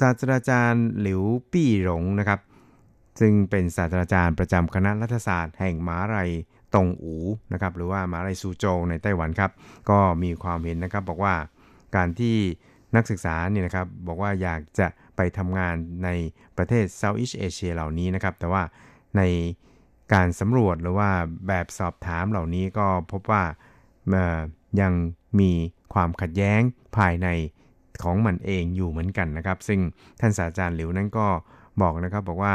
[0.00, 2.40] ศาสตราจารย์หลิวปี้หลงนะครับ
[3.20, 6.30] ซึ่งเป็นศาสตราจารย์ประจำคณะรัฐศาสตร์แห่งมหาลัย
[6.74, 7.16] ตงอู
[7.52, 9.50] นะครับหรือว่ามหาลัยซูโจในไต้หวันครับ
[9.90, 11.34] ก็มีความเห็นนะครับบอกว่า
[11.96, 12.36] การที่
[12.96, 15.74] นักศึกษาเนี่ยนะครับบอกว่าอยากจะไปทำงาน
[16.04, 16.08] ใน
[16.56, 18.62] ประเทศเซาท์อีสเอเชียเหล่านี้นะครับ แต่ว่า
[19.16, 19.22] ใน
[20.12, 21.10] การสำรวจหรือว่า
[21.48, 23.42] แบบสอบถามเหล่านี้ก็พบว่า
[24.80, 24.92] ยัง
[25.40, 25.50] มี
[25.94, 26.60] ความขัดแย้ง
[26.96, 27.28] ภายใน
[28.02, 29.80] ของมันเองอยู่เหมือนกันนะครับ ซึ่ง
[30.20, 31.26] ท่านศาสตราจารย์หลิวนั้นก็
[31.82, 32.54] บอกนะครับบอกว่า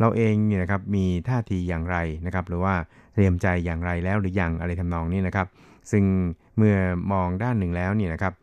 [0.00, 2.74] เราเองเนี่ยนะครับมีท่าทีอย่างไรนะครับ หรือว่า
[3.14, 5.46] เตรียมใจอย่างไรแล้วหรือยังอะไรทำนองนี้นะครับ
[5.90, 6.04] ซึ่ง
[6.56, 6.76] เมื่อ
[7.12, 8.34] มองด้านหนึ่งแล้วเนี่ยนะครับ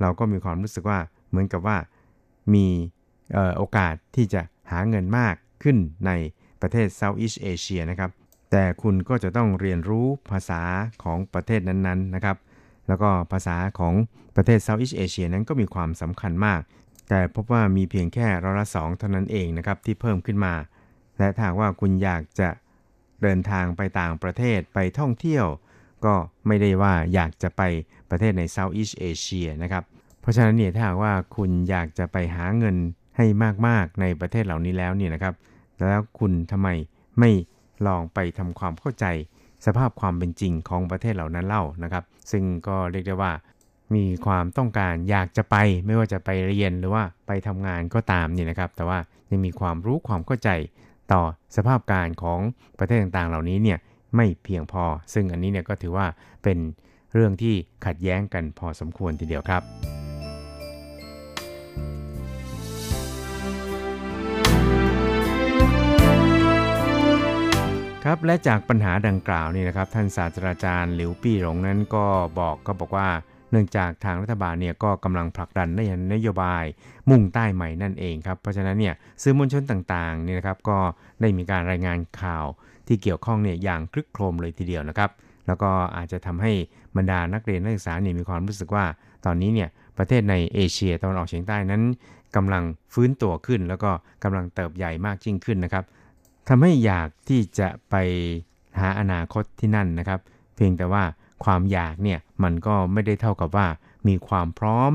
[0.00, 1.78] เราก็มีความรู้สึกว่าเหมือนกับว่า
[2.54, 2.66] มี
[3.56, 5.76] โอกาสที่จะหาเงินมากขึ้น
[6.06, 6.10] ใน
[6.62, 8.10] ประเทศเซาท์อีสเอเชียนะครับ
[8.50, 10.62] แต่คุณก็จะต้องเรียนรู้ภาษา
[11.02, 12.36] ของประเทศนั้นๆนะครับ
[12.88, 13.94] แล้วก็ภาษาของ
[14.36, 16.60] ประเทศเซาท์อีสเอเชียนั้นก็มีความสำคัญมาก
[17.08, 20.54] แต่พบว่ามีเพียงแค่ร้อยละสองเท่านั้นเองนะครับที่เพิ่มขึ้นมา
[21.18, 22.48] และถ้าว่าคุณอยากจะ
[23.22, 25.46] เดินทางไปต่างประเทศไปท่องเที่ยว
[26.04, 26.14] ก็
[26.46, 27.62] ไม่ได้ว่าอยากจะไป
[28.14, 29.84] ประเทศในเซาท์อีสเอเชียนะครับ
[30.20, 32.76] เพราะฉะนั้นเนี่ยถ้าว่าคุณอยากจะไปหาเงิน
[33.16, 33.26] ให้
[33.66, 35.34] มากๆในประเทศเหล่านี้แล้วเนี่ยนะครับ
[35.88, 36.68] แล้วคุณทำไม
[37.18, 37.30] ไม่
[37.86, 39.06] ลองไปทำความเข้าใจ
[39.66, 43.32] สภาพความเป็นจริงของประเทศเหล่านั้นเล่านะครับ ซึ่งก็เรียกได้ว่า
[43.94, 48.98] มีความต้องการอยากจะไปไม่ว่าจะไปเรียนหรือว่าไปทำงานก็ตามนี่นะครับ แต่ว่า
[49.30, 50.50] ยังมีความรู้ความเข้าใจ
[51.12, 51.22] ต่อ
[51.56, 52.40] สภาพการของ
[52.78, 53.78] ประเทศต่างๆ เหล่านี้เนี่ย
[54.16, 56.06] ไม่เพียงพอ ซึ่งอันนี้เนี่ยก็ถือว่า
[56.42, 56.58] เป็น
[57.14, 57.54] เรื่องที่
[57.86, 59.62] ขัดแย้งกันพอสมควรทีเดียวครับ
[68.04, 72.06] ครับและจากปัญหาดังกล่าวนี่นะครับท่านศาสตราจารย์หลิวปี้หลงนั้นก็
[72.38, 73.08] บอกก็บอกว่า
[73.50, 75.80] เนื่องจากทางรัฐบาลเนี่ยก็กำลังผลักดันใน
[76.14, 76.64] นโยบาย
[77.10, 80.78] มุ่งใต้ใหม่นั่นเองครับเพราะฉะนั้นเนี่ยสื่อมวลชนต่างๆนี่นะครับก็
[81.20, 82.46] ได้มีการรายงานข่าว
[82.86, 85.10] ที่เกี่ยวข้องเนี่ยอย่างคลึกโครมเลยทีเดียวนะครับ
[85.46, 86.52] แล้วก็อาจจะทำให้
[86.96, 88.84] บรรดานักเรียนนักศึกษาเนี่ยมีความรู้สึกว่า
[89.24, 91.82] ตอนนี้เนี่ยประเทศในเอเชียตะวันออกเฉียงใต้นั้น
[92.36, 93.90] กำลังฟื้นตัวขึ้น แล้วก็
[94.24, 95.84] กำลังเติบใหญ่มากยิ่งขึ้นนะครับ
[96.48, 97.94] ทำให้อยากที่จะไป
[98.80, 100.20] หาอนาคตที่นั่นนะครับ
[100.56, 101.02] เพียงแต่ว่า
[101.44, 103.66] ความอยากเนี่ยมันก็ไม่ได้เท่ากับว่า
[104.08, 104.90] มีความพร้อม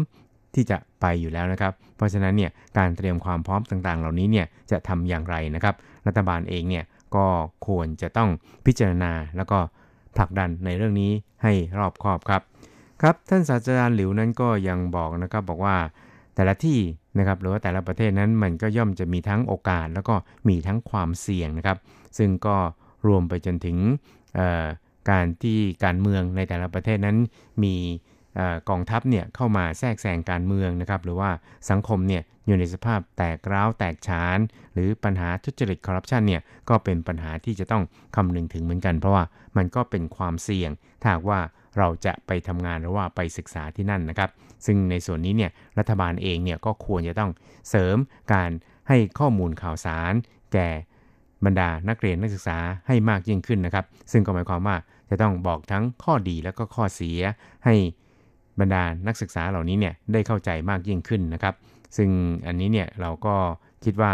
[0.55, 5.75] ที่จะไปอยู่แล้วนะครับ เพราะฉะนั้นเนี่ยการเตรียมความพร้อมต่างๆ เหล่านี้เนี่ยจะทำอย่างไรนะครับ
[6.07, 6.85] รัฐบาลเองเนี่ย
[7.15, 7.25] ก็
[7.67, 8.29] ควรจะต้อง
[8.65, 9.59] พิจารณาแล้วก็
[10.17, 11.11] ผลักดันในเรื่องนี้
[11.43, 12.41] ให้รอบคอบครับ
[13.01, 15.77] ครับท่านศาสตราจารย์หลิวนั้นก็ยังบอกนะครับบอกว่า
[16.35, 16.79] แต่ละที่
[17.17, 20.15] นะครับหรือว่าแต่ละประเทศนั้นมันก็ย่อมจะมีทั้งโอกาส แล้วก็
[20.47, 21.77] มีทั้งความเสี่ยงนะครับ
[22.17, 22.57] ซึ่งก็
[23.07, 23.77] รวมไปจนถึง
[25.09, 27.17] การที่การเมืองในแต่ละประเทศนั้น
[27.63, 27.75] มี
[28.69, 31.29] กองทัพเนี่ยเข้ามาแทรกแซงการเมืองนะครับ หรือว่า
[31.69, 34.39] สังคมเนี่ย อยู่ในสภาพแตกร้าวแตกฉาน
[34.73, 37.83] หรือปัญหาทุจริตคอร์รัปชันเนี่ยก็เป็นปัญหาที่จะต้อง
[38.15, 39.23] คำนึงถึงเหมือนกัน เพราะว่า
[39.57, 41.39] มันก็เป็นความเสี่ยงถ้าว่า
[41.77, 44.29] เราจะไปทำงานหรือว่าไปศึกษาที่นั่นนะครับ
[44.65, 47.31] ซึ่งในส่วนนี้เนี่ยรัฐบาลเองเนี่ยก็ควรจะต้อง
[47.69, 47.97] เสริม
[48.33, 48.51] การ
[48.87, 50.13] ให้ข้อมูลข่าวสาร
[50.53, 50.69] แก่
[51.45, 52.57] บรรดานักเรียนนักศึกษา
[52.87, 54.75] ให้มากยิ่งขึ้นนะครับ ซึ่งก็หมายความว่า
[55.09, 57.19] จะต้องบอกทั้งข้อดีและก็ข้อเสีย
[57.65, 57.75] ให้
[58.59, 61.53] บรรดานักศึกษาเหล่านี้เนี่ยได้เข้าใจมากยิ่งขึ้นนะครับ
[61.97, 62.09] ซึ่ง
[62.47, 63.35] อันนี้เนี่ยเราก็
[63.83, 64.13] คิดว่า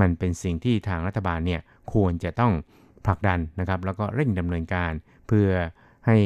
[0.00, 1.60] มันเป็นสิ่งที่ทางรัฐบาลเนี่ย
[1.92, 2.52] ควรจะต้อง
[3.06, 4.92] ผลักดันนะครับ แล้วก็เร่งดำเนินการ
[5.26, 5.48] เพื่อ
[6.06, 6.16] ให้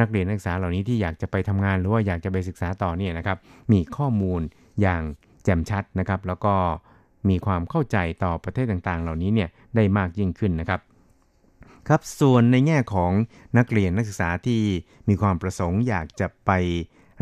[0.00, 3.38] นักเรียนนักศึกษาเหล่านี้ที่อยากจะไปทำงานหรือว่าอยากจะไปศึกษาต่อเนี่ยนะครับ
[3.72, 4.40] มีข้อมูล
[4.80, 5.02] อย่าง
[5.44, 6.54] แจ่มชัดนะครับ แล้วก็
[7.28, 10.80] มีความเข้าใจต่อประเทศต่างๆ เหล่านี้เนี่ยได้มากยิ่งขึ้นนะครับ
[11.88, 13.12] ครับส่วนในแง่ของ
[13.58, 14.60] นักเรียนนักศึกษาที่
[15.08, 16.50] มีความประสงค์ อยากจะไป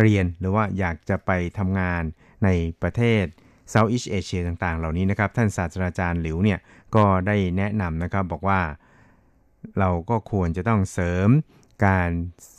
[0.01, 2.03] เรียนหรือว่าอยากจะไปทำงาน
[2.45, 2.49] ใน
[2.83, 3.25] ประเทศ
[3.71, 6.59] เซาท์อีสเอเชียต่างๆ เหล่านี้นะครับ ท่านศาสตราจารย์หลิวเนี่ย
[6.95, 8.61] ก็ได้แนะนำนะครับบอกว่า
[9.79, 11.29] เราก็ควรจะต้องเสริม
[11.87, 12.11] การ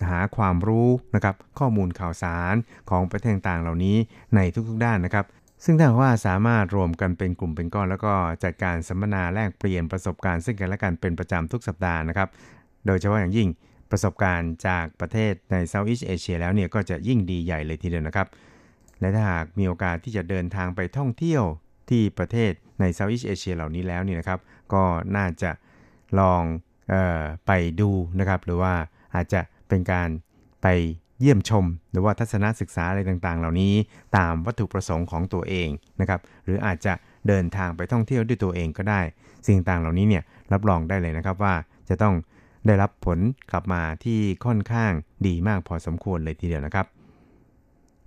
[0.10, 2.56] หาความรู้นะครับข้อมูลข่าวสาร
[2.90, 3.98] ของประเทศต่างๆ เหล่านี้
[4.36, 5.26] ในทุกๆด้านนะครับ
[5.64, 8.14] ซึ่งถ้าว่าสามารถรวมกันเป็นกลุ่มเป็นก้อน แล้วก็
[8.44, 12.30] จัดการสัมมนาแลกเปลี่ยนประสบการณ์ซึ่งกันและกันเป็นประจำทุกสัปดาห์นะครับ
[12.86, 13.50] โดยเฉพาะอย่างยิ่ง
[13.92, 18.28] ประสบการณ์จากประเทศในเซาท์อีสเอเชียแล้วเนี่ยก็จะยิ่งดีใหญ่เลยทีเดียวนะครับ
[19.00, 21.44] และถ้าหากมีโอกาสที่จะเดินทางไปท่องเที่ยว
[21.90, 24.40] ที่ประเทศในเซาท์อีสเอเชียเหล่านี้แล้วนี่นะครับ
[24.74, 24.84] ก็
[25.18, 25.52] น่าจะ
[26.20, 26.44] ลอง
[26.94, 28.74] ออไปดูนะครับ หรือว่า
[29.16, 30.10] อาจจะเป็นการ
[30.64, 30.68] ไป
[31.20, 33.74] เยี่ยมชม หรือว่าทัศนศึกษาอะไรต่างๆ เหล่านี้
[34.18, 36.94] ตามวัตถุประสงค์ของตัวเองนะครับ หรืออาจจะ
[37.28, 39.02] เดินทางไปท่องเที่ยวด้วยตัวเองก็ได้
[39.48, 41.54] สิ่งต่างเหล่านี้เนี่ยรับรองได้เลยนะครับว่า
[41.90, 42.16] จะต้อง
[42.66, 43.20] ได้รับผล
[43.52, 44.92] กลับมาที่ค่อนข้าง
[45.28, 46.86] ดีมากพอสมควรเลยทีเดียวนะครับ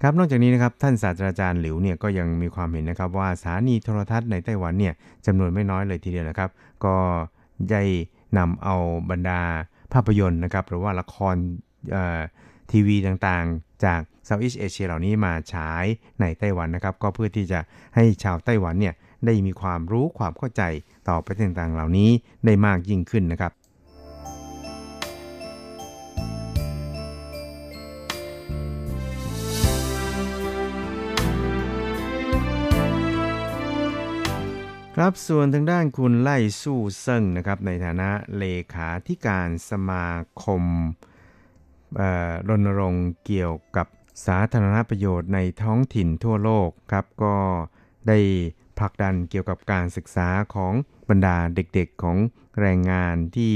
[0.03, 4.95] ครับนอกจากนี้นะครับท่านศาสตราจารย์หลิวเนี่ยก็ยังมีความเห็นนะครับว่าสถานีโทรทัศน์ในไต้หวันเนี่ย
[5.27, 6.51] จำนวนไม่น้อยเลยทีเดียวนะครับ
[6.85, 6.97] ก็
[7.71, 7.83] ได้
[8.39, 8.77] นำเอา
[9.11, 9.41] บรรดา
[9.93, 11.37] ภาพยนตร์นะครับ หรือว่าละคร
[12.71, 15.85] ทีวีต่างๆ จากเซาท์อีสเอเชียเหล่านี้มาฉาย
[16.21, 17.61] ในไต้หวันนะครับ ก็เพื่อที่จะ
[17.95, 18.95] ให้ชาวไต้หวันเนี่ย
[19.27, 20.63] ได้มีความรู้ความเข้าใจ
[21.09, 22.11] ต่อประเทศต่างๆเหล่านี้
[22.47, 23.53] ได้มากยิ่งขึ้นนะครับ
[35.03, 40.09] ครับส่วนทางด้านคุณไล่สู้เซิงนะครับในฐานะเลขาธิการสมา
[40.43, 40.65] คม
[42.49, 43.87] รณรงค์เกี่ยวกับ
[44.27, 47.37] สาธารณประโยชน์ในท้องถิ่นทั่วโลกครับก็
[48.09, 48.19] ได้
[48.79, 50.73] ผลักดันเกี่ยวกับการศึกษาของ
[51.11, 52.17] บรรดาเด็กๆของ
[52.61, 53.55] แรงงานที่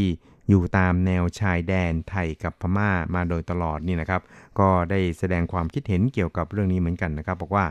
[0.49, 4.23] อยู่ตามแนวชายแดนไทยกับพม่ามาโดยตลอดนี่นะครับ
[4.59, 7.65] ก็ได้แสดงความคิดเห็นเกี่ยวกับเรื่องนี้เหมือนกันนะครับ บอกว่า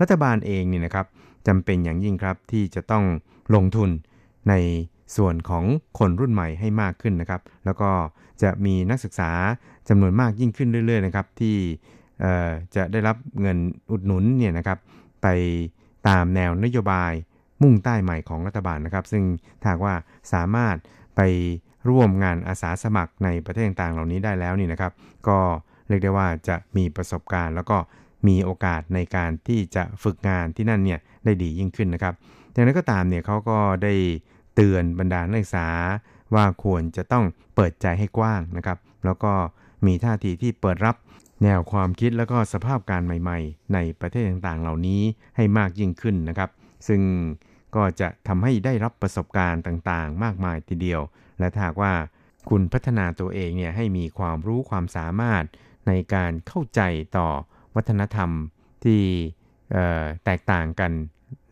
[0.00, 1.06] รัฐบาลเองนี่นะครับ
[1.46, 3.04] จำเป็นอย่างยิ่งครับที่จะต้อง
[3.54, 3.90] ลงทุน
[4.48, 4.54] ใน
[5.16, 5.64] ส่วนของ
[5.98, 7.90] คนรุ่นใหม่ให้มากขึ้นนะครับ แล้วก็
[8.42, 9.30] จะมีนักศึกษา
[9.88, 11.56] จำนวนมากยิ่งขึ้นเรื่อย ๆ นะครับ ที่
[12.76, 13.58] จะได้รับเงิน
[13.90, 14.78] อุดหนุนเนี่ยนะครับ
[15.22, 15.26] ไป
[16.08, 17.12] ตามแนวนโยบาย
[17.62, 19.24] มุ่งใต้ใหม่ของรัฐบาลนะครับ ซึ่ง
[19.62, 19.94] ถ้าว่า
[20.32, 20.76] สามารถ
[21.16, 21.20] ไป
[21.88, 24.92] ร่วมงานอาสาสมัครในประเทศต่างๆเหล่านี้ได้แล้วนี่นะครับ
[25.28, 25.38] ก็
[25.88, 27.78] เรียกได้ว่าจะมีประสบการณ์ แล้วก็
[28.28, 32.14] มีโอกาสในการที่จะฝึกงานที่นั่นเนี่ย ได้ดียิ่งขึ้นนะครับ
[32.52, 33.94] อย่างนั้นก็ตามเนี่ยเขาก็ได้
[34.54, 35.68] เตือนบรรดานักศึกษา
[36.34, 39.32] ว่าควรจะต้องเปิดใจให้กว้างนะครับ แล้วก็
[39.86, 40.96] มีท่าทีที่เปิดรับ
[41.42, 45.02] แนวความคิดแล้วก็สภาพการใหม่ๆ ในประเทศต่างๆ เหล่านี้
[45.36, 46.50] ให้มากยิ่งขึ้นนะครับ
[46.88, 47.00] ซึ่ง
[47.76, 51.00] ก็จะทำให้ได้รับประสบการณ์ต่างๆ มากมายทีเดียว
[51.38, 51.94] และถ้าว่า
[52.48, 55.44] คุณพัฒนาตัวเองเนี่ยให้มีความรู้ความสามารถ
[55.86, 56.80] ในการเข้าใจ
[57.16, 57.28] ต่อ
[57.74, 58.30] วัฒนธรรม
[58.84, 59.02] ที่
[60.24, 60.92] แตกต่างกัน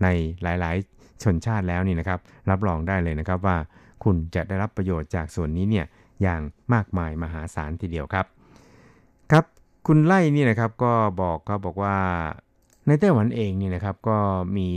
[0.03, 0.09] ใน
[0.43, 2.19] หลายๆ ชนชาติแล้วนี่นะครับ
[2.51, 3.57] รับรองได้เลยนะครับว่า
[4.05, 5.87] คุณจะได้รับประโยชน์จากส่วนนี้เนี่ย
[6.23, 6.41] อย่าง
[6.75, 8.27] มากมายมหาศาลทีเดียวครับ
[9.31, 9.45] ครับ
[9.87, 11.97] คุณไล่นี่นะครับก็บอกก็บอกว่า
[12.87, 14.19] ในไต้หวันเองนี่นะครับก็
[14.57, 14.71] มี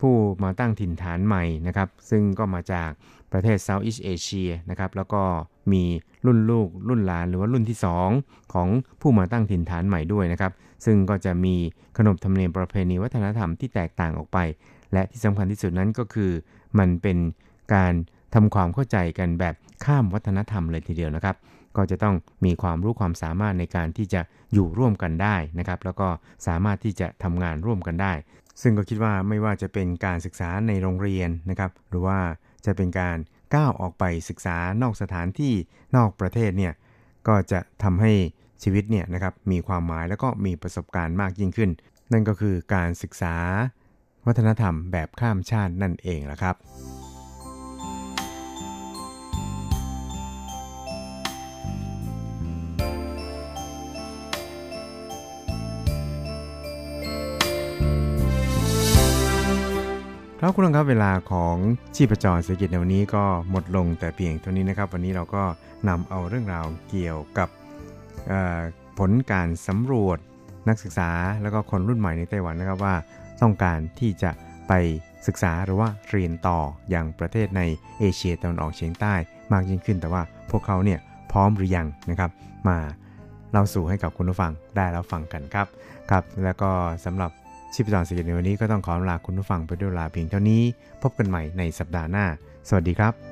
[0.00, 2.90] ผู้มาตั้งถิ่นฐานใหม่นะครับ ซึ่งก็มาจาก
[3.32, 5.22] ประเทศเซาท์อีสเอเชียนะครับแล้วก็
[5.72, 5.82] มี
[6.26, 7.78] รุ่นลูกรุ่นหลานหรือว่ารุ่นที่
[8.14, 8.68] 2 ของ
[9.00, 10.52] ผู้มาตั้งถิ่นฐานใหม่ด้วยนะครับ
[10.84, 11.54] ซึ่งก็จะมี
[11.96, 14.38] ขนบธรรมเนียมประเพณีวัฒนธรรมที่แตกต่างออกไป
[14.92, 16.30] และที่สำคัญที่สุดนั้นก็คือ
[16.78, 17.18] มันเป็น
[17.74, 17.92] การ
[18.34, 21.36] ทำความเข้าใจกันแบบข้ามวัฒนธรรมเลยทีเดียวนะครับ
[21.76, 22.14] ก็จะต้อง
[22.44, 24.20] มีความรู้ความสามารถในการที่จะ
[24.52, 26.08] อยู่ร่วมกันได้นะครับ แล้วก็
[26.46, 28.12] สามารถที่จะทำงานร่วมกันได้
[28.62, 32.18] ซึ่งก็คิดว่าไม่ว่าจะเป็นการศึกษาในโรงเรียนนะครับ หรือว่า
[32.66, 33.16] จะเป็นการ
[33.54, 35.54] ก้าวออกไปศึกษานอกสถานที่
[35.96, 36.72] นอกประเทศเนี่ย
[37.28, 38.12] ก็จะทำให้
[38.62, 41.70] ชีวิตเนี่ยนะครับมีความหมายแล้วก็มีประสบการณ์มากยิ่งขึ้น
[42.12, 43.34] นั่นก็คือการศึกษา
[44.26, 46.56] วัฒนธรรมแบบข้ามชาตินั่นเองละครับ
[60.44, 61.56] ครับคุณผู้ครับเวลาของ
[61.94, 65.42] ชีพจรเศรษฐกิจในวันนี้ก็หมดลงแต่เพียงเท่านี้นะครับ วันนี้เราก็
[65.88, 67.48] นำเอาเรื่องราวเกี่ยวกับ
[68.98, 70.18] ผลการสำรวจ
[70.68, 71.10] นักศึกษา
[71.42, 72.94] แล้วก็คนรุ่นใหม่ในไต้หวันนะครับว่า
[73.42, 74.30] ต้องการที่จะ
[74.68, 74.72] ไป
[75.26, 76.58] ศึกษาหรือว่าเรียนต่อ
[76.90, 77.62] อย่างประเทศใน
[77.98, 79.14] เอเชียตะวันออกเฉียงใต้
[79.52, 80.98] มากยิ่งขึ้น แต่ว่าพวกเขาเนี่ย
[81.32, 82.30] พร้อมหรือยังนะครับ
[82.68, 82.78] มา
[83.50, 85.66] เล่าสู่ให้กับคุณผู้ฟังได้แล้วฟังกันครับ
[86.10, 86.70] ครับ แล้วก็
[87.04, 87.30] สำหรับ
[87.74, 90.62] ชีพจรเศรษฐกิจในวันนี้ก็ต้องขอลาคุณผู้ฟังไปด้วยเวลาเพียงเท่านี้
[91.02, 92.26] พบกันใหม่ในสัปดาห์หน้า
[92.68, 93.31] สวัสดีครับ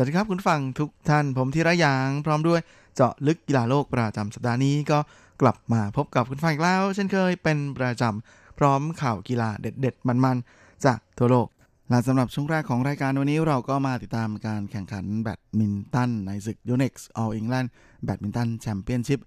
[0.00, 2.60] สวัสดีครับคุณฟังทุกท่านผมทีระยางพร้อมด้วย
[2.94, 4.98] เจาะลึกกีฬาโลกประจำสัปดาห์นี้ก็
[5.42, 11.48] กลับมาพบกับคุณฟังอีกแล้ว เช่นเคยเป็นประจำพร้อมข่าวกีฬาเด็ด ๆ มันๆ จากทั่วโลก
[11.88, 17.68] และสำหรับช่วงแรกของรายการวันนี้เราก็มาติดตามการแข่งขันแบดมินตันในศึก Yonex All England
[18.04, 19.20] แบดมินตันแชมเปี้ยนชิพ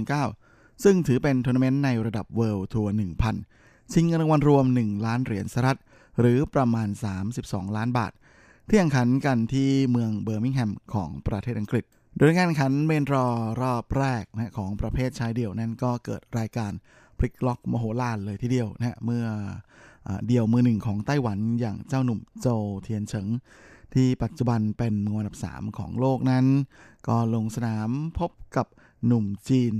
[0.00, 2.88] 2019 ซึ่งถือเป็นทัวร์นาเมนต์ในระดับ World Tour
[3.40, 5.78] 1000 ชิงเงินรางวัลรวม 1 ล้านเหรียญสหรัฐ
[6.20, 6.88] หรือประมาณ
[7.32, 8.12] 32 ล้านบาท
[8.68, 11.84] ที่แข่งขันกันที่เมืองเบอร์มิงแฮมของประเทศอังกฤษ
[12.18, 13.26] โดยการแข่งขันเมนรอ
[13.62, 16.72] รอบแรกนะของประเภทชายเดี่ยวนั้นก็เกิดรายการ
[17.18, 19.24] พลิกล็อกมโหฬารเลยทีเดียวนะเมื่อ
[20.26, 22.46] เดี่ยวมือหนึ่งของไต้หวันอย่างเจ้าหนุ่มโจ
[22.82, 23.28] เทียนเฉิง
[23.94, 26.46] ที่ปัจจุบันเป็นมืออันดับ 3 ของโลกนั้น
[27.08, 28.66] ก็ลงสนามพบกับ
[29.06, 29.74] หนุ่มจีน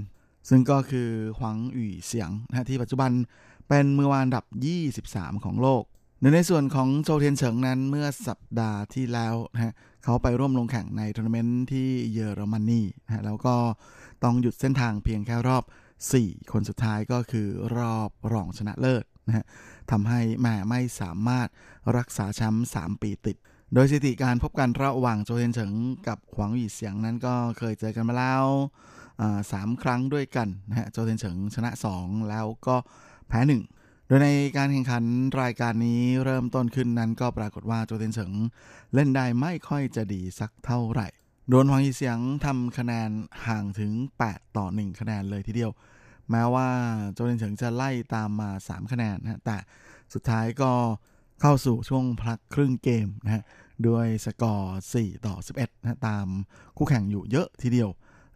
[0.48, 3.10] ซึ่งก็คือหวังหยี่เสียงนะที่ปัจจุบัน
[3.68, 4.44] เป็นมืออันดับ
[4.94, 5.84] 23 ของโลก
[6.22, 9.74] ในส่วนของโจเทียนเฉิงนั้นเมื่อสัปดาห์ที่แล้วนะ
[10.04, 13.56] เขาไปร่วมลงแข่งในทัวร์นาเมนต์ที่เยอรมนีนะแล้วก็
[14.24, 15.64] ต้องหยุดเส้นทางเพียงแค่รอบ
[16.12, 19.44] 4 คนสุดท้ายก็คือรอบรองชนะเลิศนะฮะ
[19.90, 21.48] ทำให้แม่ไม่สามารถ
[21.96, 23.36] รักษาแชมป์3 ปีติด
[23.74, 25.72] โดยสถิติการพบกันระหว่างโจเทนเฉิง
[26.08, 28.44] กับหวังหยีเสียงนั้นก็เคยเจอกันมาแล้ว
[29.52, 32.76] สามครั้งด้วยกันนะฮะโจเทนเฉิงชนะ 2 แล้วก็
[33.28, 33.75] แพ้1
[34.06, 35.04] โดยในการแข่งขัน
[35.42, 38.32] รายการนี้เริ่มต้นขึ้นนั้นก็ปรากฏว่าโจเทนเฉิง
[38.94, 41.08] เล่นได้ไม่ค่อยจะดีสักเท่าไหร่
[41.48, 43.10] โดนหวังหยี่เสียงทำคะแนน
[43.46, 43.92] ห่างถึง
[44.26, 45.72] 8 ต่อ 1 คะแนนเลยทีเดียว
[46.30, 46.68] แม้ว่า
[47.12, 49.56] โจเทนเฉิงจะไล่ตามมา 3 คะแนนนะแต่
[50.14, 50.72] สุดท้ายก็
[51.40, 53.44] เข้าสู่ช่วงพักครึ่งเกมนะฮะ
[53.88, 56.26] ด้วยสกอร์ 4 ต่อ 11นะตาม
[56.76, 57.90] คู่แข่งอยู่เยอะทีเดียว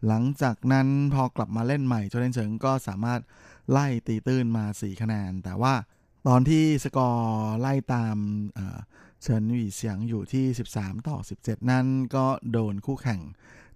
[0.07, 3.19] หลังจากนั้นพอกลับมาเล่นใหม่โจเดนเฉิงก็สามารถ
[3.71, 5.73] ไล่ตีตื้นมา 4 คะแนน แต่ว่า
[6.27, 8.17] ตอนที่สกอร์ไล่ตาม
[9.21, 10.45] เฉินหวีเสียงอยู่ที่
[10.75, 13.21] 13 ต่อ 17 นั้นก็โดนคู่แข่ง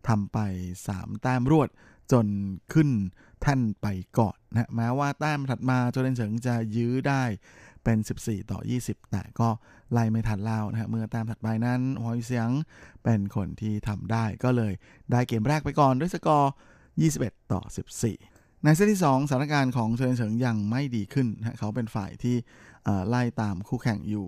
[0.08, 0.38] ทำไป
[0.86, 1.70] 3 แต้มรวด
[2.12, 2.28] จน
[2.74, 2.90] ขึ้น
[3.42, 3.88] แท่นไป
[4.20, 7.24] ก่อนนะแม้ว่าแต้มถัดมาโจเดนเฉิงจะยื้อได้
[7.84, 9.50] เป็น 14 ต่อ 20 แต่ก็
[9.92, 12.50] ไล่ไม่ทันแล้วนะฮะเมื่อแต้มถัดไปนั้นหอยเสียง
[13.04, 14.74] เป็นคนที่ทำได้ก็เลย
[15.12, 16.52] ได้เกมแรกไปก่อนด้วยสกอร์
[17.02, 17.62] 21 ต่อ
[18.02, 18.35] 14
[18.68, 22.36] ในเซตที่ 2สถานการณ์ของเฉินเฉิงยังไม่ดีขึ้นนะเขาเป็นฝ่ายที่
[23.08, 24.28] ไล่ตามคู่แข่งอยู่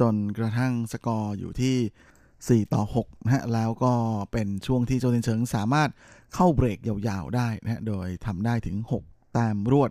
[0.00, 3.92] จนกระทั่งสกอร์อยู่ที่ 4 ต่อ6นะฮะแล้วก็
[4.32, 5.90] เป็นช่วงที่โจวเทียนเฉิงสามารถ
[6.34, 9.90] เข้าเบรกยาวๆได้นะโดยทำได้ถึง 6 แต้มรวด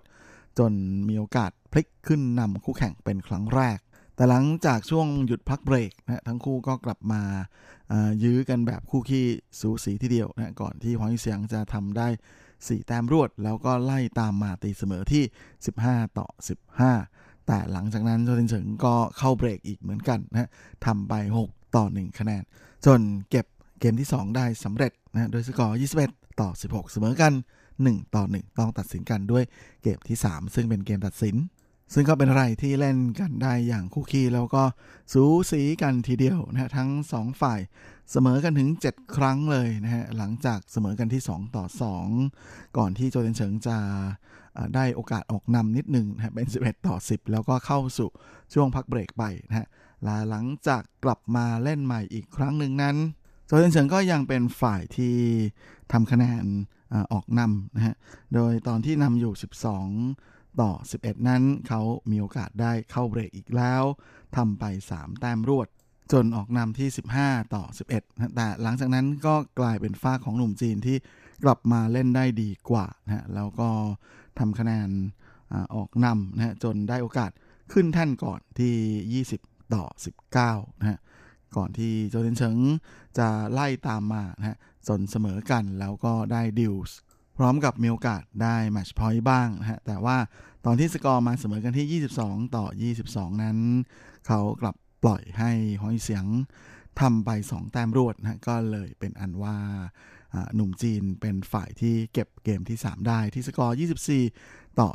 [0.60, 0.72] จน
[1.08, 3.80] มีโอกาสพลิกขึ้นนำคู่แข่งเป็นครั้งแรก
[4.16, 7.22] แต่หลังจากช่วงหยุดพักเบรกนะทั้งคู่ก็กลับมา
[8.24, 9.26] ยื้อกันแบบคู่ขี้
[9.60, 12.08] สูสีทีเดียวนะก่อนที่หวังเสียงจะทำได้
[12.68, 15.24] 4 แต้มรวด แล้วก็ไล่ตามมาตีเสมอที่
[15.72, 16.28] 15 ต่อ
[16.90, 20.50] 15 แต่หลังจากนั้นโจตินเฉิงก็เข้าเบรกอีกเหมือนกันนะ
[20.86, 21.14] ทำไป
[21.46, 22.44] 6 ต่อ 1 คะแนน
[22.86, 23.00] จน
[23.30, 23.46] เก็บ
[23.80, 27.34] เกมที่ 2 ได้สำเร็จนะโดยสกอร์ 21 ต่อ 16 เสมอกัน
[27.74, 29.44] 1 ต่อ 1 ต้องตัดสินกันด้วย
[29.84, 31.36] เกมที่ 3 ซึ่งเป็นเกมตัดสิน
[31.94, 34.64] ซึ่งก็เป็นอะไรที่เล่นกันได้อย่างคู่ขี้แล้วก็
[35.14, 37.60] สูสีกันทีเดียวนะทั้ง 2 ฝ่าย
[38.12, 41.66] เสมอกันถึง 7 ครั้งเลยนะฮะหลังจากเสมอกันที่ 2 ต่อ
[42.22, 43.78] 2 ก่อนที่โจเทนเฉิงจะ
[44.76, 48.10] ได้โอกาสออกนำนิดหนึ่งนะเป็น 11 ต่อ 10 แล้วก็เข้าสู่
[48.54, 49.68] ช่วงพักเบรกไปนะฮะ
[50.30, 52.96] หลังจากกลับมาเล่นใหม่อีกครั้งหนึ่งนั้น
[53.46, 55.16] โจเทนเฉิงก็ยังเป็นฝ่ายที่
[55.92, 56.46] ทำคะแนน
[57.14, 57.96] ออกนำนะฮะ
[58.34, 59.34] โดยตอนที่นำอยู่
[60.00, 63.84] 12 ต่อ 11 นั้นเขามีโอกาสได้เข้าเบรกอีกแล้ว
[64.36, 64.64] ทำไป
[64.96, 65.68] 3 แต้มรวด
[66.12, 66.90] จนออกนำที่
[67.22, 67.64] 15 ต่อ
[67.98, 70.98] 11 แต่หลังจากนั้นก็กลายเป็นฝ้าของหนุ่มจีนที่
[71.44, 73.70] กลับมาเล่นได้ดีกว่านะแล้วก็
[74.40, 74.90] ทำคะแนน
[75.76, 77.32] ออกนำนะจนได้โอกาส
[77.74, 79.84] ขึ้นแท่นก่อนที่ 20 ต่อ
[80.34, 81.00] 19 นะฮะ
[81.56, 82.58] ก่อนที่โจวเทียนเฉิง
[83.18, 84.58] จะไล่ตามมานะฮะ
[84.88, 86.98] จนเสมอกันแล้วก็ได้ deuce
[87.38, 90.18] พร้อมกับมีโอกาสได้ match point บ้างนะฮะ แต่ว่า
[90.66, 92.66] ตอนที่สกอร์มาเสมอกันที่ 22 ต่อ
[93.04, 93.58] 22 นั้น
[94.28, 96.26] เขากลับปล่อยให้หอยเสียง
[97.00, 99.58] ทำไป 2 แต้มรวดนะก็เลยเป็นอันว่า
[100.56, 103.76] หนุ่มจีนเป็นฝ่ายที่เก็บเกมที่ 3 ได้ที่สกอร์
[104.24, 104.90] 24 ต่อ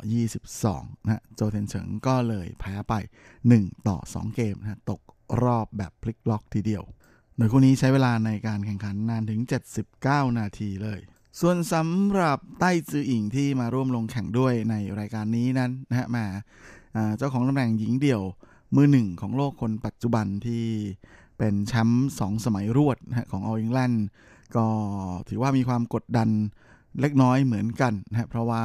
[0.51, 2.95] 22 นะโจเทนเฉิงก็เลยแพ้ไป
[3.41, 5.01] 1 ต่อ 2 เกมนะตก
[5.43, 6.84] รอบแบบพลิกล็อกทีเดียว
[7.36, 9.41] โดยคู่นี้ใช้เวลาในการแข่งขันนานถึง
[9.91, 11.01] 79 นาทีเลย
[11.43, 16.24] ส่วนสำหรับไต้จืออิงที่มาร่วมลงแข่งด้วยในรายการนี้นั้นนะฮะมา
[17.16, 18.22] เจ้าของตำแหน่งหญิงเดี่ยว
[18.74, 20.64] มือหนึ่งของโลกคนปัจจุบันที่
[21.39, 24.07] เป็นแชมป์สองสมัยรวดนะของออลอิงแลนด์
[24.57, 24.66] ก็
[25.28, 26.28] ถือว่ามีความกดดัน
[27.01, 28.64] เล็กน้อยเหมือนกันนะเพราะว่า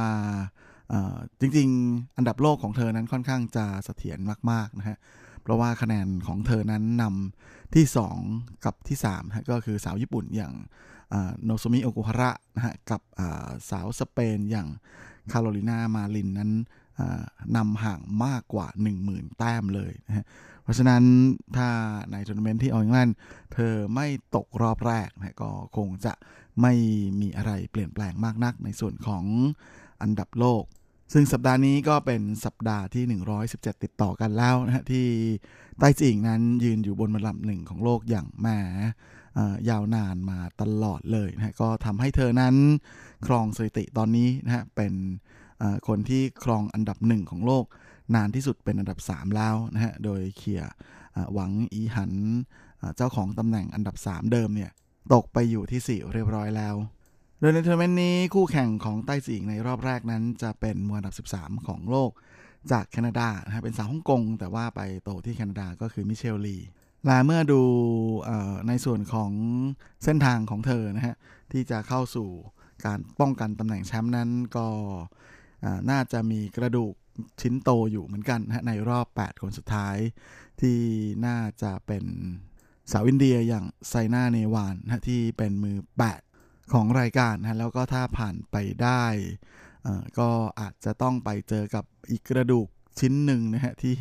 [1.40, 4.18] จริงๆ อันดับโลกของเธอนั้นค่อนข้างจะเสถียร
[4.50, 4.98] มากๆนะฮะ
[5.42, 7.84] เพราะว่าคะแนนของเธอนั้นนำที่
[8.24, 10.54] 2 กับที่3นะก็คือสาวญี่ปุ่นอย่าง
[11.44, 13.00] โนโซมิโอกุฮาระนะฮะกับ
[13.70, 14.68] สาวสเปนอย่าง
[15.32, 16.50] คาโรลินามาลินนั้น
[17.56, 18.66] นำห่างมากกว่า
[19.02, 20.26] 10,000 แต้มเลยนะฮะ
[20.62, 21.02] เพราะฉะนั้น
[21.56, 21.68] ถ้า
[22.12, 23.16] ในทัวร์นาเมนต์ที่ All England
[23.52, 26.12] เธอไม่ตกรอบแรกนะก็คงจะ
[26.60, 26.72] ไม่
[27.20, 29.24] มีอะไรเปลี่ยนแปลงมากนักในส่วนของ
[30.02, 30.64] อันดับโลก
[31.12, 33.04] ซึ่งสัปดาห์นี้ก็เป็นสัปดาห์ที่
[33.44, 35.06] 117 ติดต่อกันแล้วนะฮะที่
[35.78, 38.46] ไต้จืออิ่งนั้นยืนอยู่บนบัลลังก์หนึ่งของโลกอย่างแหม
[39.70, 42.54] ยาวนานมาตลอดเลยนะก็ทำให้เธอนั้น
[43.26, 44.92] ครองสถิติตอนนี้นะฮะเป็น
[45.88, 47.64] คนที่ครองอันดับหนึ่งของโลก
[48.14, 50.64] นานที่สุดเป็นอันดับ 3 แล้วนะฮะโดยเขี่ย
[51.34, 52.12] หวังอี้หาน
[52.96, 54.70] เจ้าของตำแหน่งอันดับ 3 เดิมเนี่ย
[55.14, 56.74] ตกไปอยู่ที่ 4 เรียบร้อยแล้ว
[57.40, 62.10] โดยในทัวร์นาเมนต์นี้คู่แข่งของไต้จืออิ่งในรอบแรกนั้น จะเป็นมืออันดับ 13 ของโลก
[62.72, 66.58] จากแคนาดานะเป็นสาวฮ่องกงแต่ว่าไปโตที่แคนาดาก็คือมิเชลลี
[67.06, 67.62] และเมื่อดู
[68.68, 69.30] ในส่วนของ
[70.04, 71.16] เส้นทางของเธอนะฮะ
[71.52, 72.28] ที่จะเข้าสู่
[72.84, 74.68] การป้องกันตำแหน่งแชมป์นั้นก็
[75.90, 76.94] น่าจะมีกระดูก
[77.40, 79.96] ชิ้นโตอยู่เหมือนกันนะในรอบ 8 คนสุดท้าย
[80.60, 80.78] ที่
[81.26, 82.04] น่าจะเป็น
[82.92, 85.78] สาวอินเดียอย่างไซนาเนวานนะที่เป็นมือ
[86.24, 89.04] 8 ของรายการนะแล้วก็ถ้าผ่านไปได้
[90.18, 90.30] ก็
[90.60, 92.68] อาจจะต้องไปเจอกับอีกกระดูก
[93.00, 93.94] ชิ้นหนึ่งนะฮะที่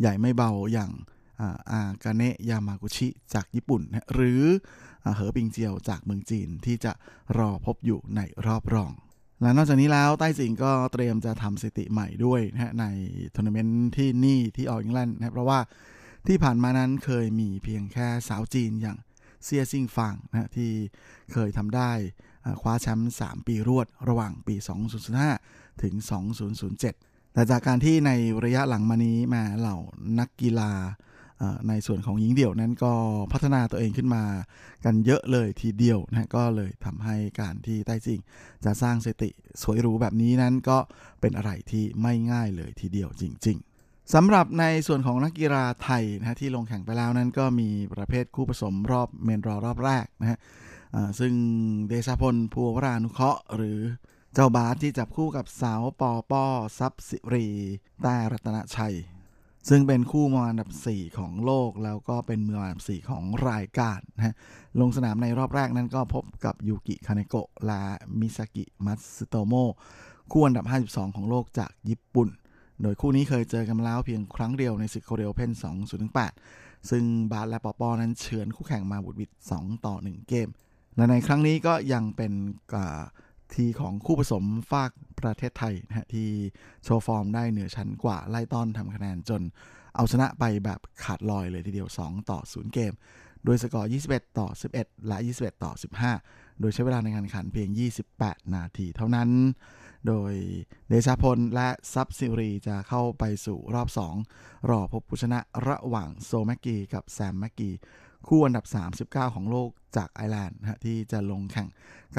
[0.00, 0.90] ใหญ่ไม่เบาอย่าง
[1.70, 3.82] อากาเนะยามากุชิจากญี่ปุ่น
[4.14, 4.42] หรือ
[5.14, 6.92] เหอปิงเจียวจากเมืองจีนที่จะ
[7.38, 8.92] รอพบอยู่ในรอบรอง
[9.42, 12.86] และนอกจากนี้แล้วไต้จืออิ่งก็เตรียมจะทำสถิติใหม่ด้วยนะใน
[13.34, 15.60] ทัวร์นาเมนต์ที่นี่ที่ All England นะเพราะว่า
[16.26, 18.98] ที่ผ่านมานั้นเคยมีเพียงแค่สาวจีนอย่าง
[19.44, 20.70] เซียซิงฟางนะที่
[21.32, 21.90] เคยทำได้
[22.60, 24.54] คว้าแชมป์3 ปีรวดระหว่างปี
[25.18, 25.94] 2005 ถึง
[26.64, 28.10] 2007 แต่จากการที่ใน
[28.44, 29.76] ระยะหลังมานี้มาเหล่า
[30.18, 30.72] นักกีฬา
[31.68, 32.92] ในส่วนของหญิงเดี่ยวนั้นก็
[33.32, 34.24] พัฒนาตัวเองขึ้นมา
[34.84, 38.20] กันเยอะเลยทีเดียวนะก็เลยทำให้การที่ใต้จริง
[38.64, 39.30] จะสร้างสติ
[39.62, 40.78] สวยหรูแบบนี้นั้นก็
[41.20, 50.38] เป็นอะไรที่ไม่ง่ายเลยทีเดียวจริง ๆสำหรับในส่วนของนักกีฬาไทยนะที่ลงแข่งไปแล้วนั้นก็มีประเภทคู่ผสมรอบเมนรอรอบแรกนะฮะ
[51.20, 51.34] ซึ่ง
[51.88, 53.78] เดชพลภูวรานุเคราะห์ หรือ
[54.34, 56.44] เจ้าบาสที่จับคู่กับสาวปอปอ
[56.78, 57.46] ทรัพย์สิรี
[58.02, 58.96] แต้รัตนชัย
[59.68, 64.34] ซึ่งเป็นคู่มืออันดับ 4 ของโลก แล้วก็เป็นมืออันดับ 4 ของรายการนะ
[64.80, 67.82] ลงสนามในรอบแรกนั้นก็พบกับยูกิคาเนโกะและ
[68.20, 69.54] มิซากิมัตสึโตโม
[70.32, 72.28] คู่อันดับ 52 ของโลกจากญี่ปุ่น
[72.82, 75.50] โดยคู่นี้เคยเจอกันแล้วเพียงครั้งเดียวในศึก Korea Open
[76.20, 80.48] 2008 ซึ่งบาสและปอปอนั้นเฉือนคู่แข่งมาหวุดหวิด 2 ต่อ 1 เกม
[80.96, 82.32] และในครั้งนี้ก็ยังเป็น
[83.54, 84.90] ทีของคู่ผสมจาก
[85.20, 86.28] ประเทศไทยนะฮะที่
[86.84, 89.42] โชว์ฟอร์มได้เหนือชั้นกว่าไล่ต้อนทำคะแนนจน
[89.96, 92.92] เอาชนะไปแบบขาดลอยเลยทีเดียว 2 ต่อ 0 เกม
[93.44, 95.72] โดยสกอร์ 21 ต่อ 11 และ 21 ต่อ
[96.16, 97.68] 15 โดยใช้เวลาในการแข่งขันเพียง
[98.10, 99.30] 28 นาทีเท่านั้น
[100.06, 100.32] โดย
[100.88, 103.88] เดชาพลและทรัพย์สิรีจะเข้าไปสู่รอบ
[104.28, 105.38] 2 รอพบผู้ชนะ
[105.68, 107.70] ระหว่างโซแมกกีกับแซมแมกกี
[108.26, 108.64] คู่อันดับ
[109.28, 111.68] 39 ของโลกจากไอร์แลนด์ที่จะลงแข่ง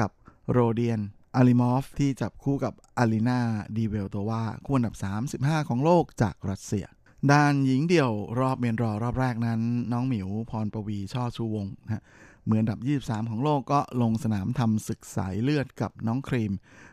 [0.00, 0.10] กับ
[0.50, 1.00] โรเดียน
[1.36, 3.40] อาลิมอฟที่จับคู่กับอารีนา
[3.76, 4.94] ดีเวลตัวว่าคู่อันดับ
[5.32, 6.86] 35 ของโลกจากรัสเซีย
[7.32, 9.60] ด้านหญิงเดี่ยวรอบ main draw รอบแรกนั้น
[9.92, 16.52] น้องหมิวพรปวีณ์ ช่อชูวงศ์นะมืออันดับ 23 ของโลกก็ลงสนามทำศึกสายเลือดกับน้องครีม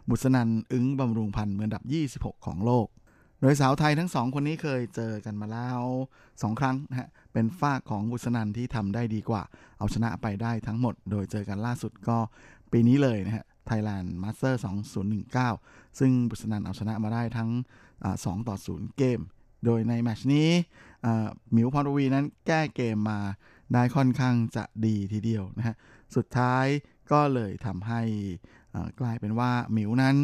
[0.10, 1.84] บุศนันทน์ อึ๊งบำรุงพันธุ์มืออันดับ
[2.34, 2.88] 26 ของโลก
[3.42, 5.82] โดยสาวไทยทั้งสองคนนี้เคยเจอกันมาแล้ว
[6.22, 9.44] 2 ครั้งนะฮะ เป็นฝ้าของบุษนันที่ทำได้ดีกว่า
[9.78, 12.18] เอาชนะไปได้ทั้งหมด โดยเจอกันล่าสุดก็
[12.72, 14.54] ปีนี้เลยนะฮะ Thailand Master
[15.28, 17.50] 2019 ซึ่งบุษนันเอาชนะมาได้ทั้ง
[17.98, 19.20] 2 ต่อ 0 เกม
[19.66, 20.50] โดยในแมชนี้
[21.52, 23.20] หมิวพรวีนั้นแก้เกมมา
[23.74, 25.76] ได้ค่อนข้างจะดีทีเดียวนะฮะ
[26.16, 26.66] สุดท้าย
[27.12, 28.02] ก็เลยทำให้
[29.00, 30.16] กลายเป็นว่าหมิวนั้น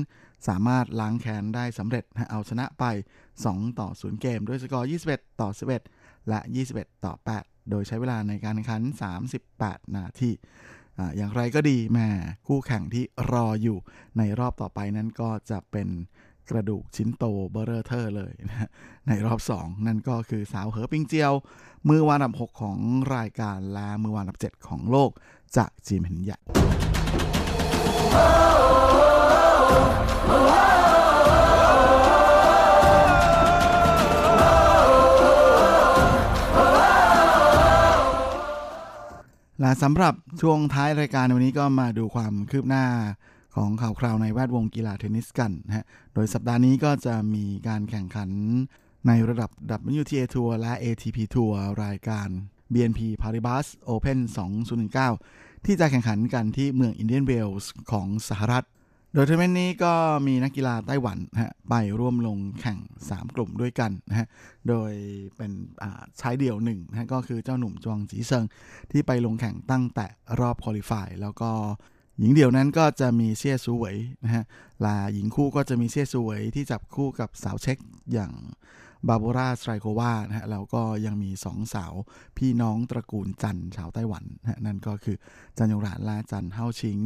[0.48, 2.86] สามารถล้างแค้นได้สำเร็จเอาชนะไป
[3.32, 5.50] 2 ต่อ 0 เกม ด้วยสกอร์ 21 ต่อ
[5.90, 6.40] 11 และ
[6.74, 7.14] 21 ต่อ
[7.44, 8.82] 8 โดยใช้เวลาในการแข่งขัน
[9.40, 10.32] 38 นาที
[11.18, 12.08] อย่างไรก็ดีแม่
[12.48, 13.78] คู่แข่งที่รออยู่
[14.18, 15.90] ในรอบต่อไปนั้นก็จะเป็น
[16.50, 18.70] กระดูกชิ้นโตเบอร์เรอเทอร์เลยนะ
[19.08, 21.34] ในรอบ 2 นั่นก็คือสาวเหอปิงเจียว
[21.90, 22.78] มือวานดับ 6 ของ
[23.16, 25.12] รายการและมือวานดับ 7 ของโลก
[25.58, 26.40] จากจีมหินใหญ่
[39.60, 42.86] และสำหรับช่วงท้ายรายการวันนี้ก็มาดูความคืบหน้า
[43.56, 48.30] ของข่าวคราวในแวดวงกีฬาเทนนิสกันนะฮะ โดยสัปดาห์นี้ก็จะมีการแข่งขัน
[49.08, 49.50] ในระดับ
[50.00, 52.28] WTA ทัวร์และ ATP ทัวร์รายการ
[52.74, 54.20] BNP Paribas Open
[54.92, 58.66] 2019 ที่จะแข่งขันกันที่เมืองอินเดียนเวลส์ของสหรัฐ
[59.16, 59.94] โดยทัวร์นาเมนต์นี้ก็
[60.28, 64.28] มีนักกีฬาไต้หวันฮะไปร่วมลงแข่ง 3 กลุ่มด้วยกันนะฮะ
[64.70, 64.92] โดย
[65.38, 65.52] เป็น
[66.22, 68.46] ชายเดี่ยวหนึ่งนะก็คือเจ้าหนุ่มจวงจีเซิง
[68.92, 70.08] ที่ไปลงแข่งตั้งแต่
[70.40, 71.52] รอบ qualify แล้วก็
[72.20, 74.44] หญิงเดี่ยวนั้นก็จะมีเซี่ยซูเหวยนะฮะ
[74.86, 77.78] และหญิงคู่ก็จะมีเซี่ยซูเหวยที่จับคู่กับสาวเช็ก
[78.14, 78.32] อย่าง
[79.08, 81.94] บาร์โบรา สตรีโควานะฮะแล้วก็ยังมีสองสาว
[82.38, 85.18] พี่น้องตระกูลจันชาวไต้หวันนะนั่นก็คือ
[85.58, 87.00] จันยงหลานและจันเฮาชิง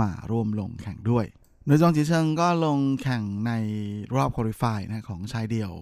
[0.00, 1.26] มาร่วมลงแข่งด้วย
[1.66, 3.52] โดยจวงจีเซิงก็ลงแข่งใน
[4.16, 5.72] รอบคุริฟายนะของชายเดี่ยว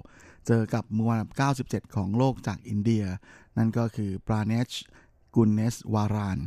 [0.46, 1.30] เจอกับมือวันดับ
[1.86, 3.04] 97 ของโลกจากอินเดีย
[3.56, 4.70] นั่นก็คือปราเนช
[5.34, 6.38] กุนเนสวาราน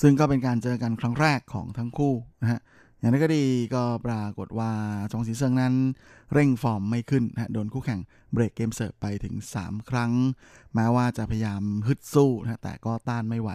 [0.00, 2.60] ซึ่งก็เป็นการเจอกันครั้งแรกของทั้งคู่นะฮะ
[3.00, 3.44] อย่างนั้นก็ดี
[3.74, 4.72] ก็ปรากฏว่า
[5.12, 5.74] จองสีเซิงนั้น
[6.32, 8.00] เร่งฟอร์มไม่ขึ้นนะโดนคู่แข่ง
[8.32, 10.12] เบรกเกมเสิร์ฟไปถึง 3 ครั้ง
[10.74, 13.50] แม้ว่าจะพยายามฮึดสู้นะแต่ก็ต้านไม่ไหว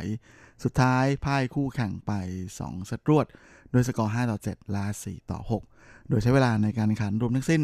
[0.63, 2.11] สุดท้ายพ่ายคู่แข่งไป
[2.53, 3.25] 2สตรวด
[3.71, 5.39] โดยสกอร์ 5 ต่อ 7 และ 4 ต่อ
[5.75, 7.61] 6 โดยใช้เวลาในการแข่งขันรวมทั้งสิ้น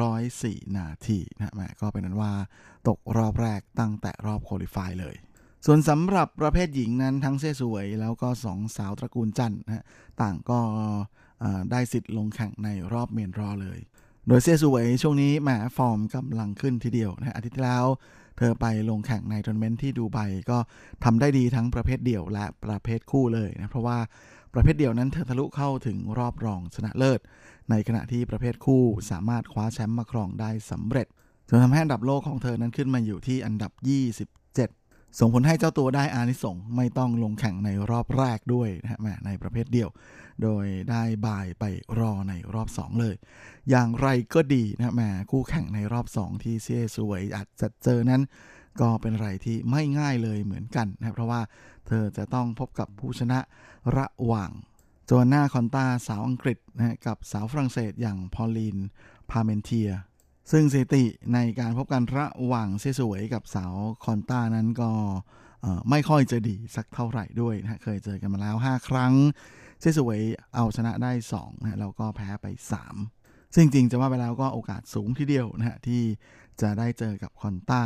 [0.00, 2.32] 104 นาทีนะแหมก็เป็นอันว่า
[2.88, 5.14] ตกรอบแรกตั้งแต่รอบ qualify เลย
[5.64, 9.84] ส่วนสำหรับประเภทหญิงนั้นทั้งเซี่ยซูเหวย แล้วก็สองสาวตระกูลจันนะ
[10.22, 10.60] ต่างก็
[11.70, 13.78] ได้สิทธิ์ลงแข่งในรอบ main draw เลย
[14.28, 17.86] โดยเซี่ยซูเหวยช่วงนี้แหมฟอร์มกำลังขึ้นทีเดียวนะอาทิตย์ที่แล้ว
[18.38, 20.18] เธอไปลงแข่งในทัวร์นาเมนต์ที่ดูไบ
[20.50, 20.58] ก็
[21.04, 23.98] ทำได้ดีทั้งประเภทเดี่ยวและประเภทคู่เลยนะเพราะว่า
[24.54, 27.20] ประเภทเดี่ยวนั้นเธอทะลุเข้าถึงรอบรองชนะเลิศ
[27.70, 31.06] ในขณะที่ประเภทคู่สามารถคว้าแชมป์มาครองได้สำเร็จ
[31.48, 33.72] จนทำให้อันดับโลกของเธอนั้นขึ้นมาอยู่ที่อันดับ
[34.16, 34.45] 27
[35.18, 39.88] ส่งผลให้เจ้าตัวได้อานิสงส์ไม่ต้องลงแข่งในรอบแรกด้วยนะฮะในประเภทเดียว
[40.42, 41.64] โดยได้บายไป
[41.98, 43.16] รอในรอบ 2 เลย
[43.70, 48.22] อย่างไรก็ดีนะแหมคู่แข่งในรอบ 2 ที่เซียสวยอาจจะเจอนั้น
[48.80, 51.40] ก็เป็นอะไรที่ไม่ง่ายเลยเหมือนกันนะเพราะว่า
[51.86, 53.38] เธอจะต้องพบกับผู้ชนะ
[53.96, 54.50] ระหว่าง
[55.06, 58.76] โจนาคอนตาสาวอังกฤษนะกับสาวฝรั่งเศสอย่างพอลีน
[59.30, 59.90] พาเมนเทีย
[60.50, 63.74] ซึ่งสถิติในการพบกันระหว่างเซสวยกับสาว
[64.04, 64.90] คอนต้านั้นก็
[65.90, 69.12] ไม่ค่อยจะดีสักเท่าไหร่ด้วยนะเคยเจอกันมาแล้ว 5 ครั้ง
[69.80, 70.20] เซสวย
[70.54, 72.46] เอาชนะได้2นะแล้วก็แพ้ไป
[73.00, 76.02] 3 ซึ่งจริงจะว่าไปแล้วก็โอกาสสูงทีเดียวนะฮะที่
[76.60, 77.80] จะได้เจอกับคอนต้า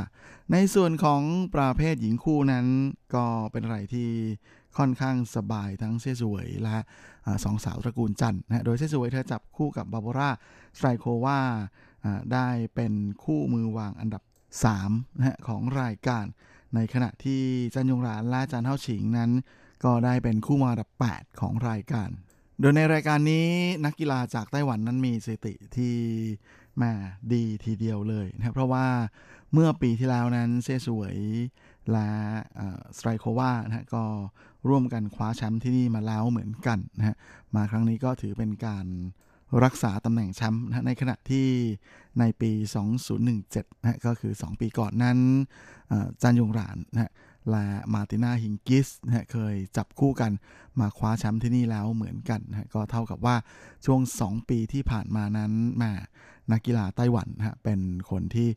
[0.52, 1.22] ในส่วนของ
[1.54, 2.66] ประเภทหญิงคู่นั้น
[3.14, 4.10] ก็เป็นอะไรที่
[4.78, 6.76] ค่อนข้างสบายทั้งเซสวยและ
[7.44, 10.34] สองสาวตระกูลจันนะโดยเซสวยเธอจับคู่กับบาโบราส
[10.78, 11.40] ไตรโควา
[12.32, 12.92] ได้เป็น
[13.24, 14.22] คู่มือวางอันดับ
[14.70, 16.24] 3นะของรายการ
[16.74, 17.42] ในขณะที่
[17.74, 19.30] จันยงรานและจันเท่าฉิงนั้น
[19.84, 22.10] ก็ได้เป็นคู่มาอันดับ 8 ของรายการ
[22.60, 23.46] โดยในรายการนี้
[23.84, 25.96] นักกีฬาจากไต้หวันนั้นมีสถิติที่
[26.78, 26.92] แม่
[27.32, 28.86] ดีทีเดียวเลยนะเพราะว่า
[29.52, 31.16] เมื่อปีที่แล้วนั้นเซสวย
[31.92, 32.10] และ
[32.96, 34.04] สไตรโควานะก็
[34.68, 37.16] ร่วมกันคว้าแชมป์ที่นี่มาแล้วเหมือนกันนะฮะ
[37.54, 38.86] มาครั้งนี้ก็ถือเป็นการ
[39.64, 41.46] รักษาตำแหน่งแชมป์นะในขณะที่
[42.18, 42.50] ในปี
[43.16, 45.18] 2017นะก็คือ 2 ปีก่อนนั้น
[46.22, 47.12] จันยงหลานนะ
[47.50, 50.32] และมาตินาฮิงกิสนะเคยจับคู่กัน
[50.80, 53.36] มาคว้าแชมป์ที่นี่แล้วเหมือนกันนะก็เท่ากับว่า
[53.84, 55.92] ช่วง 2 ปีที่ผ่านมานั้นแม่
[56.52, 57.80] นักกีฬาไต้หวันนะเป็น
[58.10, 58.48] คนที่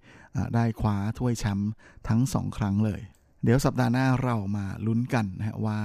[0.56, 1.72] ได้คว้าถ้วยแชมป์
[2.08, 3.02] ทั้ง 2 ครั้งเลย
[3.46, 5.80] เดี๋ยวสัปดาห์หน้าเรามาลุ้นกันนะว่า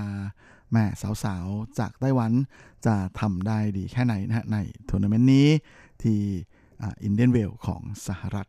[0.72, 0.84] แม่
[1.24, 2.32] สาวๆ จากไต้หวัน
[2.86, 4.56] จะทำได้ดีแค่ไหนนะใน
[4.88, 5.48] ทัวร์นาเมนต์นี้
[6.02, 6.18] ที่
[6.82, 8.46] อินเดียนเวลของสหรัฐ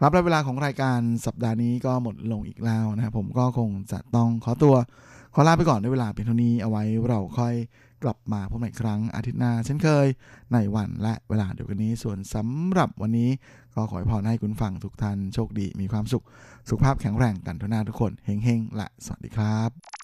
[0.00, 4.74] ครับและเวลาของรายการสัปดาห์นี้ก็หมดลงอีกแล้วนะครับผมก็คงจะต้องขอตัว
[5.36, 7.54] ขอลาไปก่อนด้วยเวลาเป็นเท่านี้เอาไว้เราค่อย
[8.02, 10.06] กลับมาพบใหม่ครั้งอาทิตย์หน้าเช่นเคย
[10.52, 13.30] ในวันและเวลาเดียวกันนี้ส่วนสำหรับวันนี้
[13.74, 16.24] ก็ขอให้พรให้คุณฟังทุกท่านโชคดีมีความสุข
[16.68, 20.03] สุขภาพแข็งแรงกันทุกหน้าทุกคนเฮงๆและสวัสดีครับ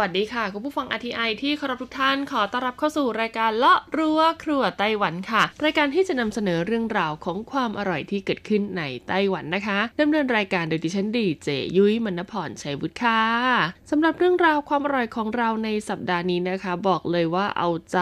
[0.00, 13.22] วัสดีค่ะ คุณผู้ฟัง RTI ที่เคารพทุกท่านขอต้อนรับเข้าสู่รายการเลาะรั้วครัวไต้หวันค่ะ รายการที่จะนำเสนอเรื่องราวของความอร่อยที่เกิดขึ้นในไต้หวันนะคะดำเนินรายการโดยดิฉันดีเจยุ้ยมณพรชัยวุฒิค่ะ
[13.90, 17.98] สำหรับเรื่องราวความอร่อยของเราในสัปดาห์นี้นะคะ บอกเลยว่าเอาใจ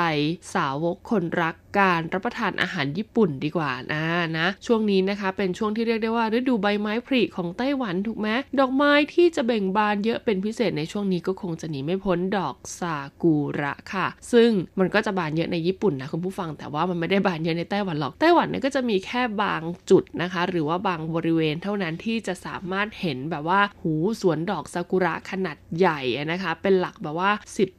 [0.54, 4.04] สาวกคนรัก การรับประทานอาหารญี่ปุ่นดีกว่านะ
[4.38, 8.28] นะ ช่วงนี้นะคะเป็นช่วงที่เรียกได้ว่าฤดูใบไม้ผลิของไต้หวันถูกไหม
[8.60, 26.00] ดอกไม้ที่จะเบ่งบานเยอะเป็นพิเศษในช่วงนี้ก็คงจะหนีไม่พ้นดอกซากุระค่ะ ซึ่งมันก็จะบานเยอะในญี่ปุ่นนะคุณผู้ฟังแต่ว่ามันไม่ได้บานเยอะในไต้หวันหรอกไต้หวันเนี่ยก็จะมีแค่บางจุดนะคะ หรือว่าบางบริเวณเท่านั้นที่จะสามารถเห็นแบบว่าหูสวนดอกซากุระขนาดใหญ่
[26.32, 27.30] นะคะ เป็นหลักแบบว่า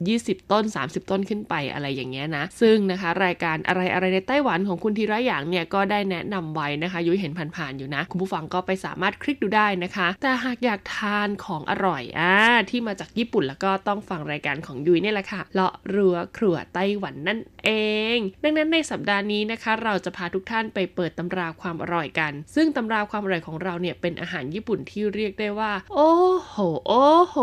[0.01, 12.33] 10-20 ต้น 30 ต้นขึ้นไปอะไรอย่างเงี้ยนะ ซึ่งนะคะ รายการอะไรอะไรในไต้หวันของคุณธีระอย่างเนี่ยก็ได้แนะนำไว้นะคะยุ้ยเห็นผ่านๆอยู่นะ คุณผู้ฟังก็ไปสามารถคลิกดูได้นะคะ แต่หากอยากทานของอร่อยอ่า
[12.69, 17.69] ที่มาจากญี่ปุ่นแล้วก็ต้องฟังรายการของยุ้ยนี่แหละค่ะเลาะเรือครัวไต้หวันนั่นเอ
[18.15, 26.11] ง ดังนั้นในสัปดาห์นี้นะคะ เราจะพาทุกท่านไปเปิดตำราความอร่อยกัน ซึ่งตำราความอร่อยของเราเนี่ยเป็นอาหารญี่ปุ่นที่เรียกได้ว่า โอ้
[26.45, 26.55] โห
[26.87, 27.37] โอ้โห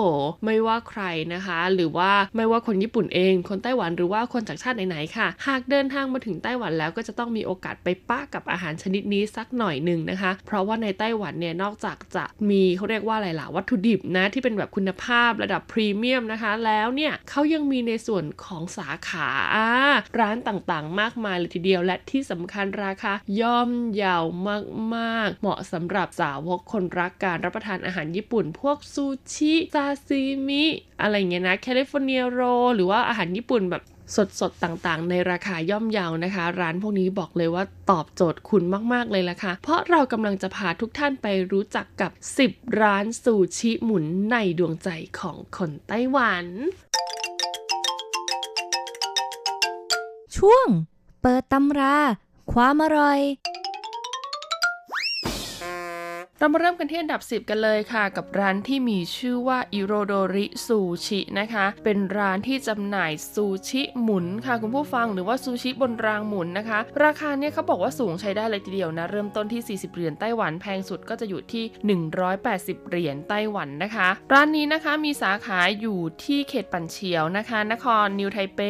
[0.44, 1.02] ไม่ว่าใคร
[1.34, 19.30] นะคะ หรือว่าไม่ว่าคนญี่ปุ่นเอง คนไต้หวันหรือว่าคนจากชาติไหนๆค่ะ หากเดินทางมาถึงไต้หวันแล้วก็จะต้องมีโอกาสไปป้ากับอาหารชนิดนี้สักหน่อยหนึ่งนะคะ เพราะว่าในไต้หวันเนี่ยนอกจากจะมีเขาเรียกว่าอะไรล่ะวัตถุดิบนะที่เป็นแบบคุณภาพระดับพรีเมียมนะคะ แล้วเนี่ยเขายังมีในส่วนของสาขา
[20.18, 24.24] ร้านต่างๆ มากมายเลยทีเดียวและที่สำคัญราคาย่อมเยาว
[24.94, 30.64] มากๆ เหมาะสำหรับสาวกคนรักการรับประทานอาหารญี่ปุ่น พวกซูชิซาซิมิ
[31.00, 32.40] อะไรเงี้ยนะแคลิฟอร์เนียโร
[32.74, 33.82] หรือว่าอาหารญี่ปุ่นแบบ
[34.40, 42.12] สดๆ ต่างๆ ในราคาย่อมเยาวนะคะ ร้านพวกนี้บอกเลยว่าตอบโจทย์คุณมากๆเลยละค่ะ เพราะเรากำลังจะพาทุกท่านไปรู้จักกับ
[42.46, 44.88] 10 ร้านซูชิหมุนในดวงใจ
[45.20, 46.46] ของคนไต้หวัน
[50.36, 50.66] ช่วง
[51.22, 51.96] เปิดตำรา
[52.52, 53.20] ความอร่อย
[56.42, 71.64] เรามาเริ่มกันที่อันดับ 10 กันเลยค่ะ กับร้านที่มีชื่อว่าอิโรโดริซูชินะคะ เป็นร้านที่จำหน่ายซูชิหมุนค่ะคุณผู้ฟังหรือว่าซูชิบนรางหมุนนะคะ ราคาเนี่ยเขาบอกว่าสูงใช้ได้เลยทีเดียวนะ เริ่มต้นที่ 40 เหรียญไต้หวันแพงสุดก็จะอยู่ที่
[72.26, 78.60] 180 เหรียญไต้หวันนะคะ ร้านนี้นะคะมีสาขาอยู่ที่เขตปันเฉียวนะคะ นครนิวไทเป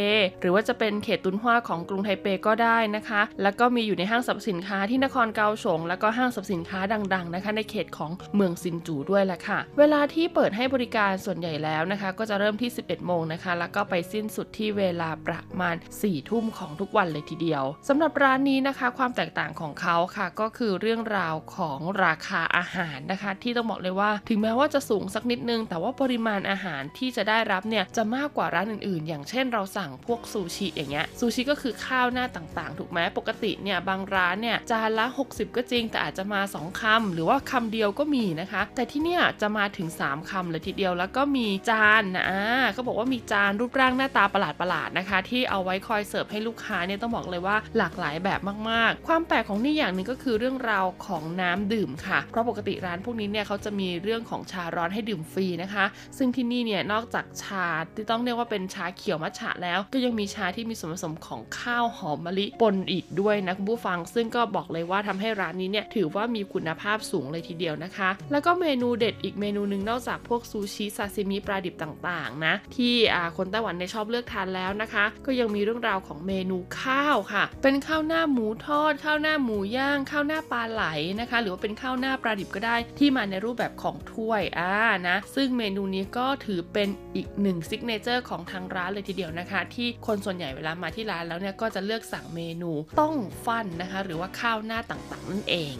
[0.40, 6.80] หรือว่าจะเป็นเขตตุนฮวาของกรุงไทเปก็ได้นะคะ แล้วก็มีอยู่ในห้างสรรพสินค้าที่นครเกาสงแล้วก็ห้างสรรพสินค้า
[7.14, 32.78] ดัง ๆ นะคะในเขตของเมืองซินจูด้วยแหละค่ะ เวลาที่เปิดให้บริการส่วนใหญ่แล้วนะคะ ก็จะเริ่มที่ 11 โมงนะคะ แล้วก็ไปสิ้นสุดที่เวลาประมาณ 4 ทุ่มของทุกวันเลยทีเดียวสำหรับร้านนี้นะคะ ความแตกต่างของเขาค่ะ ก็คือเรื่องราวของราคาอาหารนะคะ ที่ต้องบอกเลยว่า ถึงแม้ว่าจะสูงสักนิดนึง แต่ว่าปริมาณอาหารที่จะได้รับเนี่ยจะมากกว่าร้านอื่นๆ อย่างเช่นเราสั่งพวกซูชิอย่างเงี้ยซูชิก็คือข้าวหน้าต่างๆ
[32.78, 42.28] ถูกไหมปกติเนี่ยบางร้านเนี่ยจานละ 60 ก็จริงแต่อาจจะมา 2คำหรือว่าคำเดียวก็มีนะคะ แต่ที่เนี่ยจะมาถึง 3คำเลยทีเดียวแล้วก็มีจานนะ
[42.72, 44.40] เขาบอกว่ามีจานรูปร่างหน้าตาประ
[44.70, 48.40] หลาดๆนะคะ ที่เอาไว้คอยเสิร์ฟให้ลูกค้าเนี่ยต้องบอกเลยว่าหลากหลายแบบ
[48.70, 55.84] มากๆ ความแปลกของนี่อย่างหนึ่งก็คือเรื่องราวของน้ำดื่มค่ะ เพราะปกติร้านพวกนี้เนี่ยเขาจะมีเรื่องของชาร้อนให้ดื่มฟรีนะคะ
[56.18, 72.94] ซึ่งที่นี่เนี่ยนอกจากชาที่ต้องเรียกว่าเป็นชาเขียวมัทฉะแล้ว ก็ยังมีชาที่มีส่วนผสมของข้าวหอมมะลิปนอีกด้วยนะคุณผู้ฟัง ซึ่งก็บอกเลยว่าทำให้ร้านนี้เนี่ยถือว่ามีคุณภาพสูงเลยทีเดียวนะคะ แล้วก็เมนูเด็ดอีกเมนูหนึ่งนอกจากพวกซูชิซาซิมิปลาดิบต่างๆนะที่
[73.36, 80.84] คนไต้หวันในชอบเลือกทานแล้วนะคะ ก็ยังมีเรื่องราวของเมนูข้าวค่ะ เป็นข้าวหน้าหมูทอด ข้าวหน้าหมูย่าง ข้าวหน้าปลาไหล
[81.20, 84.74] นะคะ หรือว่าเป็นข้าวหน้าปลาดิบก็ได้ที่มาในรูปแบบของถ้วยอ่า
[85.08, 93.14] นะซึ่งเมนูนี้ก็ถือเป็นอีกหนึ่งซิกเนเจอร์ของทางร้านเลยทีเดียวนะคะ ที่คนส่วนใหญ่เวลามาที่ร้านแล้วเนี่ยก็จะเลือกสั่งเมนูต้อง
[93.46, 95.74] ฟันนะคะ หรือว่าข้าวหน้าต่างๆ นั่นเอง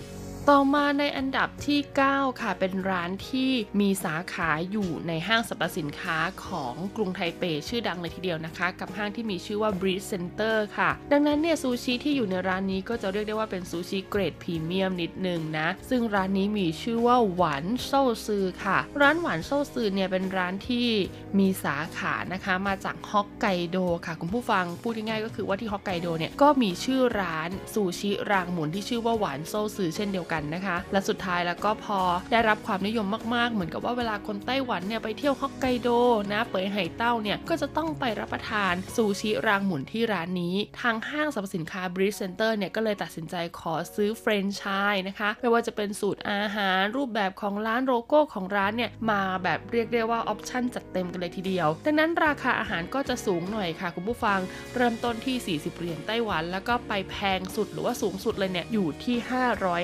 [0.51, 1.81] ต่อมาในอันดับที่
[2.11, 17.91] 9 ค่ะ เป็นร้านที่มีสาขาอยู่ในห้างสรรพสินค้าของกรุงไทเปชื่อดังเลยทีเดียวนะคะ กับห้างที่มีชื่อว่า Breeze Center ค่ะ ดังนั้นเนี่ยซูชิที่อยู่ในร้านนี้ก็จะเรียกได้ว่าเป็นซูชิเกรดพรีเมียมนิดนึงนะ ซึ่งร้านนี้มีชื่อว่าหวานโซ
[18.27, 20.89] ซือค่ะ ร้านหวานโซซือเนี่ยเป็นร้านที่
[21.39, 23.77] มีสาขานะคะมาจากฮอกไกโด
[24.07, 32.01] ค่ะคุณผู้ฟังพูดง่ายๆก็คือว่าที่ฮอกไกโดเนี่ยก็มีชื่อร้านซูชิรางหมุนที่ชื่อว่าหวานโซซือเช่นเดียวกันนะคะ และสุดท้ายแล้วก็พอ
[32.33, 35.89] ได้รับความนิยมมากๆ เหมือนกับว่าเวลาคนไต้หวันเนี่ยไปเที่ยวฮอกไกโด
[36.33, 54.39] นะเปยไห่เต้าเนี่ยก็จะต้องไปรับประทานซูชิรางหมุนที่ร้านนี้ ทางห้างสรรพสินค้า b r i d g e Center เนี่ยก็เลยตัดสินใจขอซื้อแฟรนไชส์นะคะไม่ว่าจะเป็นสูตรอาหาร รูปแบบของร้านโลโก้ของร้านเนี่ยมาแบบเรียกได้ว่าออปชั่นจัดเต็มกันเลยทีเดียว ดังนั้นราคาอาหารก็จะสูงหน่อยค่ะ คุณผู้ฟัง
[54.75, 59.17] เริ่มต้นที่ 40 เหรียญไต้หวัน แล้วก็ไปแพงสุดหรือว่าสูงสุดเลยเนี่ยอยู่ที่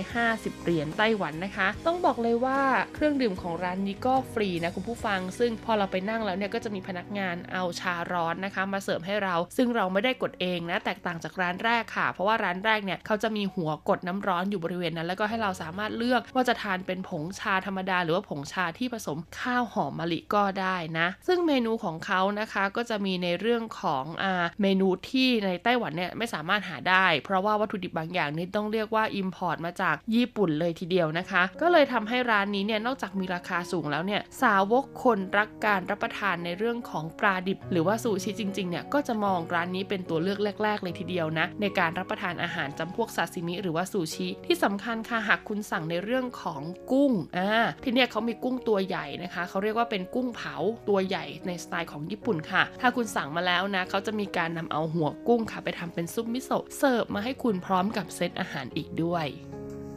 [0.04, 2.60] 550เหรียญไต้หวันนะคะ ต้องบอกเลยว่า
[2.94, 47.50] เครื่องดื่มของร้านนี้ก็ฟรีนะคุณผู้ฟัง ซึ่งพอเราไปนั่งแล้วเนี่ยก็จะมีพนักงานเอาชาร้อนนะคะ มาเสิร์ฟให้เรา ซึ่งเราไม่ได้กดเองนะ แตกต่างจากร้านแรกค่ะ เพราะว่าร้านแรกเนี่ยเขาจะมีหัวกดน้ำร้อนอยู่บริเวณนั้น แล้วก็ให้เราสามารถเลือกว่าจะทานเป็นผงชาธรรมดา หรือว่าผงชาที่ผสมข้าวหอมมะลิก็ได้นะ ซึ่งเมนูของเขานะคะก็จะมีในเรื่องของอ่าเมนูที่ในไต้หวันเนี่ยไม่สามารถหาได้ เพราะว่าวัตถุดิบบางอย่างนี่ต้องเรียกว่า Import มาจากญี่ปุ่นเลยทีเดียวนะคะ ก็เลยทำให้ร้านนี้เนี่ยนอกจากมีราคาสูงแล้วเนี่ยสาวกคนรักการรับประทานในเรื่องของปลาดิบ หรือว่าซูชิจริงๆเนี่ยก็จะมองร้านนี้เป็นตัวเลือกแรก ๆ เลยทีเดียวนะในการรับประทานอาหารจำพวกซาซิมิหรือว่าซูชิที่สำคัญค่ะหากคุณสั่งในเรื่องของกุ้งอ่า
[47.84, 50.54] ที่เนี่ยเขามีกุ้งตัวใหญ่นะคะเขาเรียกว่าเป็นกุ้งเผา
[50.88, 59.26] ตัวใหญ่ในสไตล์ของญี่ปุ่นค่ะ ถ้าคุณสั่งมาแล้วนะเขาจะมีการนำเอาหัวกุ้งค่ะ ไปทำเป็นซุปมิโซะเสิร์ฟมาให้คุณพร้อมกับเซตอาหารอีกด้วย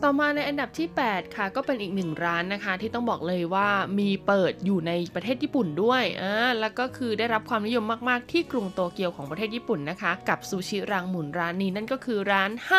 [0.06, 3.68] ต่อมาในอันดับที่ 8 ค่ะ ก็เป็นอีกหนึ่งร้านนะคะ ที่ต้องบอกเลยว่า
[4.00, 12.74] มีเปิดอยู่ในประเทศญี่ปุ่นด้วยอ่าแล้วก็คือได้รับความนิยมมาก ๆ ที่กรุงโตเกียวของประเทศญี่ปุ่นนะคะ กับซูชิรางหมุนร้านนี้นั่นก็คือร้านไฮ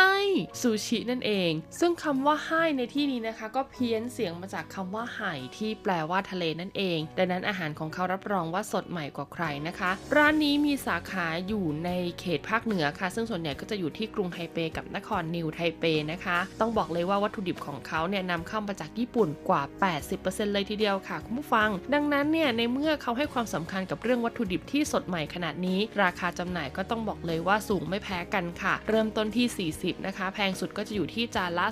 [0.60, 1.50] ซูชินั่นเอง
[1.80, 19.62] ซึ่งคำว่าไฮในที่นี้นะคะ ก็เพี้ยนเสียงมาจากคำว่าไห่ที่แปลว่าทะเลนั่นเอง ดังนั้นอาหารของเขารับรองว่าสดใหม่กว่าใครนะคะ ร้านนี้มีสาขาอยู่ในเขตภาคเหนือค่ะ ซึ่งส่วนใหญ่ก็จะอยู่ที่กรุงไทเปกับนครนิวไทเปนะคะ ต้องบอกเลยว่าว่าวัตถุดิบของเขาเนี่ยนำเข้ามาจากญี่ปุ่นกว่า
[20.08, 31.66] 80%เลยทีเดียวค่ะคุณผู้ฟัง ดังนั้นเนี่ยในเมื่อเขาให้ความสำคัญกับเรื่องวัตถุดิบที่สดใหม่ขนาดนี้ ราคาจำหน่ายก็ต้องบอกเลยว่าสูงไม่แพ้กันค่ะ เริ่มต้นที่ 40 นะคะ แพงสุดก็จะอยู่ที่จานละ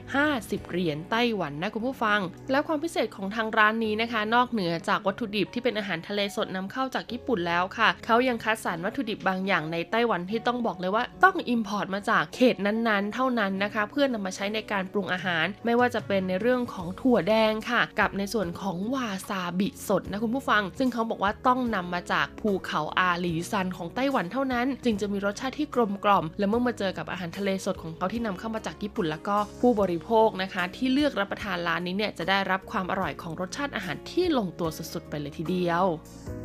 [0.00, 2.20] 250 เหรียญไต้หวันนะคุณผู้ฟัง
[2.50, 35.84] แล้วความพิเศษของทางร้านนี้นะคะ นอกเหนือจากวัตถุดิบที่เป็นอาหารทะเลสดนำเข้าจากญี่ปุ่นแล้วค่ะ เขายังคัดสรรวัตถุดิบบางอย่างในไต้หวันที่ต้องบอกเลยว่าต้อง import มาจากเขตนั้นๆ เท่านั้นนะคะ เพื่อนำมาใช้ในการปรุงอาหาร ไม่ว่าจะเป็นในเรื่องของถั่วแดงค่ะ กับในส่วนของวาซาบิสดนะคุณผู้ฟัง ซึ่งเขาบอกว่าต้องนำมาจากภูเขาอาหลีซันของไต้หวันเท่านั้น จึงจะมีรสชาติที่กลมกล่อม และเมื่อมาเจอกับอาหารทะเลสดของเขาที่นำเข้ามาจากญี่ปุ่นแล้วก็ผู้บริโภคนะคะ ที่เลือกรับประทานร้านนี้เนี่ยจะได้รับความอร่อยของรสชาติอาหารที่ลงตัวสุดๆไปเลยทีเดียว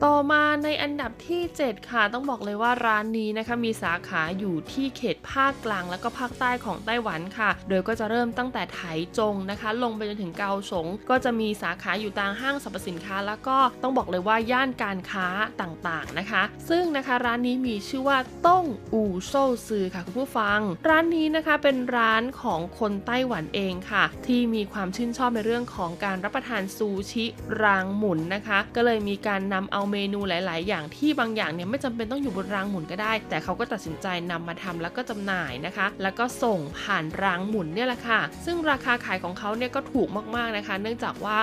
[0.03, 8.81] ต่อมาในอันดับที่ 7 ค่ะ ต้องบอกเลยว่าร้านนี้นะคะมีสาขาอยู่ที่เขตภาคกลางและก็ภาคใต้ของไต้หวันค่ะ โดยก็จะเริ่มตั้งแต่ไถ
[9.17, 15.27] จงนะคะ ลงไปจนถึงเกาสง ก็จะมีสาขาอยู่ตามห้างสรรพสินค้า แล้วก็ต้องบอกเลยว่าย่านการค้า
[15.61, 19.33] ต่างๆนะคะ ซึ่งนะคะร้านนี้มีชื่อว่าต้งอูโซ
[19.67, 27.25] ซือค่ะคุณผู้ฟัง ร้านนี้นะคะเป็นร้านของคนไต้หวันเองค่ะ ที่มีความชื่นชอบในเรื่องของการรับประทานซูชิ
[27.63, 41.37] รางหมุนนะคะ ก็เลยมีการนำเอาเมนูหลาย ๆ อย่างที่บางอย่างเนี่ยไม่จำเป็นต้องอยู่บนรางหมุนก็ได้ แต่เขาก็ตัดสินใจนำมาทำแล้วก็จำหน่ายนะคะ แล้วก็ส่งผ่านรางหมุนเนี่ยแหละค่ะ ซึ่งราคาขายของเขาเนี่ยก็ถูกมากๆนะคะ เนื่องจากว่า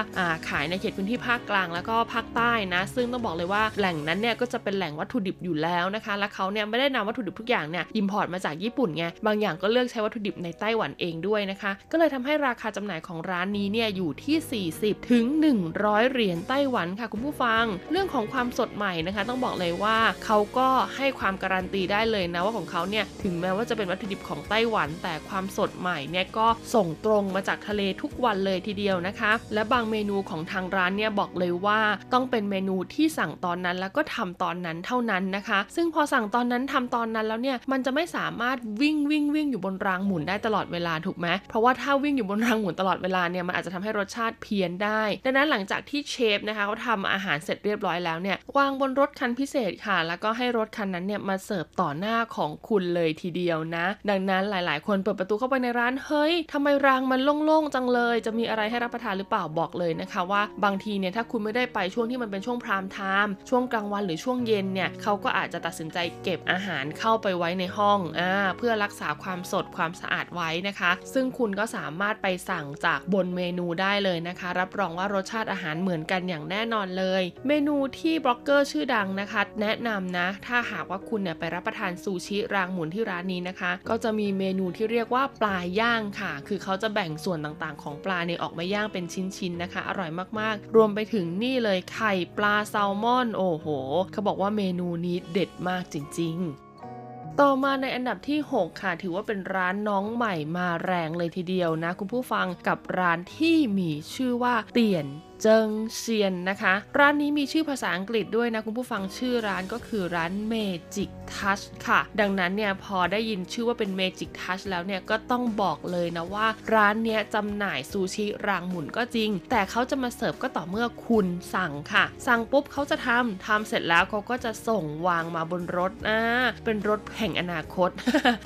[0.48, 15.24] ขายในเขตพื้นที่ภาคกลางแล้วก็ภาคใต้นะ ซึ่งต้องบอกเลยว่าแหล่งนั้นเนี่ยก็จะเป็นแหล่งวัตถุดิบอยู่แล้วนะคะ และเขาเนี่ยไม่ได้นำวัตถุดิบทุกอย่างเนี่ย import มาจากญี่ปุ่นไง บางอย่างก็เลือกใช้วัตถุดิบในไต้หวันเองด้วยนะคะ ก็เลยทำให้ราคาจำหน่ายของร้านนี้เนี่ยอยู่ที่ 40 ถึง
[15.68, 31.80] 100 เหรียญไต้หวันค่ะคุณผู้ฟัง เรื่องของความสดใหม่นะคะ ต้องบอกเลยว่าเขาก็ให้ความการันตีได้เลยนะว่าของเขาเนี่ยถึงแม้ว่าจะเป็นวัตถุดิบของไต้หวัน แต่ความสดใหม่เนี่ยก็ส่งตรงมาจากทะเลทุกวันเลยทีเดียวนะคะ และบางเมนูของทางร้านเนี่ยบอกเลยว่า
[32.12, 89.04] ต้องเป็นเมนูที่สั่งตอนนั้นแล้วก็ทำตอนนั้นเท่านั้นนะคะ ซึ่งพอสั่งตอนนั้นทำตอนนั้นแล้วเนี่ยมันจะไม่สามารถวิ่งวิ่งวิ่งอยู่บนรางหมุนได้ตลอดเวลาถูกไหมเพราะว่าถ้าวิ่งอยู่บนรางหมุนตลอดเวลาเนี่ยมันอาจจะทำให้รสชาติเพี้ยนได้ ดังนั้นหลังจากที่เชฟนะคะเขาทำอาหารเสร็จเรียบร้อยแล้วเนี่ยวางบนรถคันพิเศษค่ะ แล้วก็ให้รถคันนั้นเนี่ยมาเสิร์ฟต่อหน้าของคุณเลยทีเดียวนะ ดังนั้นหลาย ๆ คนเปิดประตูเข้าไปในร้านเฮ้ยฮ้ยทำไมรางมันโล่งๆจังเลย จะมีอะไรให้รับประทานหรือเปล่าบอกเลยนะคะว่าบางทีเนี่ยถ้าคุณไม่ได้ไปช่วงที่มันเป็นช่วงพรามไทม์ช่วงกลางวันหรือช่วงเย็นเนี่ยเขาก็อาจจะตัดสินใจเก็บอาหารเข้าไปไว้ในห้องอ่าเพื่อรักษาความสดความสะอาดไว้นะคะ ซึ่งคุณก็สามารถไปสั่งจากบนเมนูได้เลยนะคะ รับรองว่ารสชาติอาหารเหมือนกันอย่างแน่นอนเลย เมนูที่บล็อกเกอร์ชื่อดังนะคะ แนะนำนะ ถ้าหากว่าคุณเนี่ยไปรับประทานซูชิรางหมุนที่ร้านนี้นะคะ ก็จะมีเมนูที่เรียกว่าปลาย่างค่ะ คือเขาจะแบ่งส่วนต่างๆ ของปลาเนี่ยออกมาย่างเป็น
[89.36, 90.10] ชิ้นๆนะคะ อร่อย
[90.40, 93.66] มากๆ รวมไปถึงนี่เลยไข่ปลาแซลมอน โอ้โห
[94.12, 105.06] เขาบอกว่าเมนูนี้เด็ดมากจริง ๆต่อมาในอันดับที่ 6 ค่ะ ถือว่าเป็นร้านน้องใหม่มาแรงเลยทีเดียวนะ คุณผู้ฟังกับร้านที่มีชื่อว่าเตียน
[105.43, 105.68] เจิง
[105.99, 126.20] เซียนนะคะ ร้านนี้มีชื่อภาษาอังกฤษด้วยนะ คุณผู้ฟังชื่อร้านก็คือร้าน Magic Touch ค่ะ ดังนั้นเนี่ยพอได้ยินชื่อว่าเป็น Magic Touch แล้วเนี่ยก็ต้องบอกเลยนะว่า ร้านเนี้ยจำหน่ายซูชิรางหมุนก็จริง แต่เขาจะมาเสิร์ฟก็ต่อเมื่อคุณสั่งค่ะ สั่งปุ๊บเขาจะทำทำเสร็จแล้วเขาก็จะส่งวางมาบนรถอ่า
[126.64, 127.91] เป็นรถแห่งอนาคต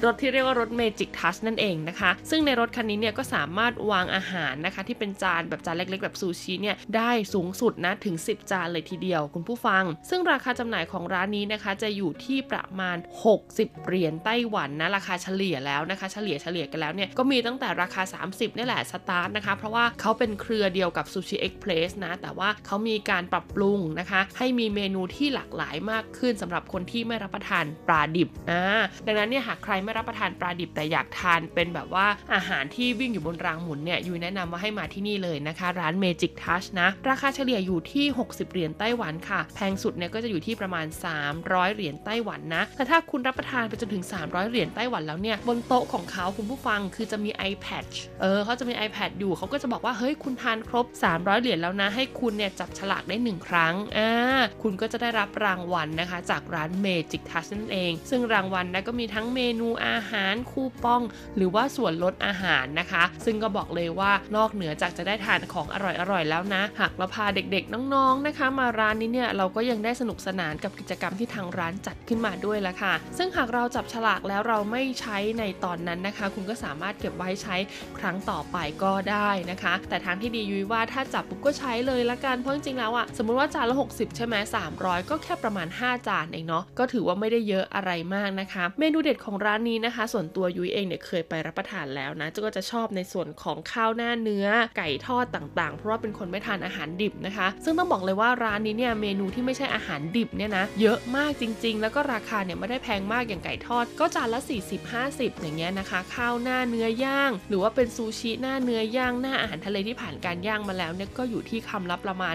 [0.04, 12.96] รถที่เรียกว่ารถ Magic Touch นั่นเองนะคะ ซึ่งในรถคันนี้เนี่ยก็สามารถวางอาหารนะคะ ที่เป็นจานแบบจานเล็ก ๆ แบบซูชิเนี่ยได้สูงสุดนะถึง 10 จานเลยทีเดียวคุณผู้ฟัง ซึ่งราคาจำหน่ายของร้านนี้นะคะ จะอยู่ที่ประมาณ
[13.40, 18.02] 60 เหรียญไต้หวันนะราคาเฉลี่ยแล้วนะคะ เฉลี่ยเฉลี่ยกันแล้วเนี่ยก็มีตั้งแต่ราคา
[18.32, 28.62] 30นี่แหละสตาร์ทนะคะ เพราะว่าเขาเป็นเครือเดียวกับซูชิเอ็กเพรสนะ แต่ว่าเขามีการปรับปรุงนะคะ ให้มีเมนูที่หลากหลายมากขึ้นสำหรับคนที่ไม่รับประทานปลาดิบอ่า
[29.06, 40.86] ดังนั้นเนี่ยหากใครไม่รับประทานปลาดิบแต่อยากทานเป็นแบบว่าอาหารที่วิ่งอยู่บนรางหมุนเนี่ยยูแนะนำว่าให้มาที่นี่เลยนะคะ ร้าน Magic Touch นะ ราคาเฉลี่ยอยู่ที่ 60 เหรียญไต้หวันค่ะ แพงสุดเนี่ยก็จะอยู่ที่ประมาณ
[41.30, 47.84] 300 เหรียญไต้หวันนะ แต่ถ้าคุณรับประทานไปจนถึง 300 เหรียญไต้หวันแล้วเนี่ย บนโต๊ะของเขาคุณผู้ฟังคือจะมี iPad
[48.20, 54.10] เออเขาจะมี iPad อยู่เขาก็จะบอกว่า เฮ้ย คุณทานครบ 300 เหรียญแล้วนะ ให้คุณเนี่ยจับฉลากได้ 1 ครั้ง อ่า
[54.62, 61.02] คุณก็จะได้รับรางวัลนะคะ จากร้าน Magic Touch นั่นเอง ซึ่งรางวัลนะก็มีทั้งเมนูอาหารคูปอง
[61.36, 65.76] หรือว่าส่วนลดอาหารนะคะ ซึ่งก็บอกเลยว่านอกเหนือจากจะได้ทานของอ
[66.10, 77.56] ร่อยๆแล้วนะหากเราพาเด็กๆน้องๆนะคะ มาร้านนี้เนี่ยเราก็ยังได้สนุกสนานกับกิจกรรมที่ทางร้านจัดขึ้นมาด้วยละค่ะ ซึ่งหากเราจับฉลากแล้วเราไม่ใช้ในตอนนั้นนะคะ คุณก็สามารถเก็บไว้ใช้
[77.98, 84.34] ครั้งต่อไปก็ได้นะคะ แต่ทางที่ดียุ้ยว่าถ้าจับปุ๊บก็ใช้เลยละกันเพราะจริงๆแล้วอะสมมุติว่าจานละ 60 ใช่ไหม
[84.72, 94.46] 300 ก็แค่ประมาณ 5 จานเองเนาะก็ถือว่าไม่ได้เยอะอะไรมากนะคะ เมนูเด็ดของร้านนี้นะคะ ส่วนตัวยุ้ยเองเนี่ยเคยไปรับประทานแล้วนะก็จะชอบในส่วนของข้าวหน้าเนื้อ
[94.78, 104.40] ไก่ทอดต่างๆ เพราะว่าเป็นคนไม่ทานอาหารดิบนะคะ ซึ่งต้องบอกเลยว่าร้านนี้เนี่ยเมนูที่ไม่ใช่อาหารดิบเนี่ยนะเยอะมากจริง ๆ แล้วก็ราคาเนี่ยไม่ได้แพงมากอย่างไก่ทอด ก็จานละ
[104.90, 112.34] 40-50 อย่างเงี้ยนะคะ ข้าวหน้าเนื้อย่างหรือว่าเป็นซูชิหน้าเนื้อย่างหน้าอาหารทะเลที่ผ่านการย่างมาแล้วเนี่ยก็อยู่ที่คำละประมาณ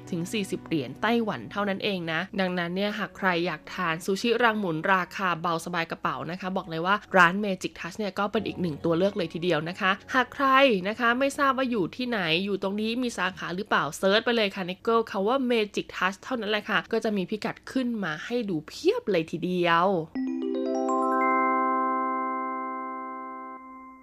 [0.00, 10.46] 30-40 เหรียญไต้หวันเท่านั้นเองนะ ดังนั้นเนี่ยหากใครอยากทานซูชิรางหมุนราคาเบาสบายกระเป๋านะคะ บอกเลยว่าร้าน Magic Touch เนี่ยก็เป็นอีกหนึ่งตัวเลือกเลยทีเดียวนะคะ หากใคร
[10.88, 19.86] นะคะไม่ทราบว่าอยู่ที่ไหนอยู่ตรงนี้มีสาขาหรือเปล่าเซิร์ชไปเลยค่ะใน Google คำว่า Magic Touch เท่านั้นแหละค่ะ ก็จะมีพิกัดขึ้นมาให้ดูเพียบเลยทีเดียว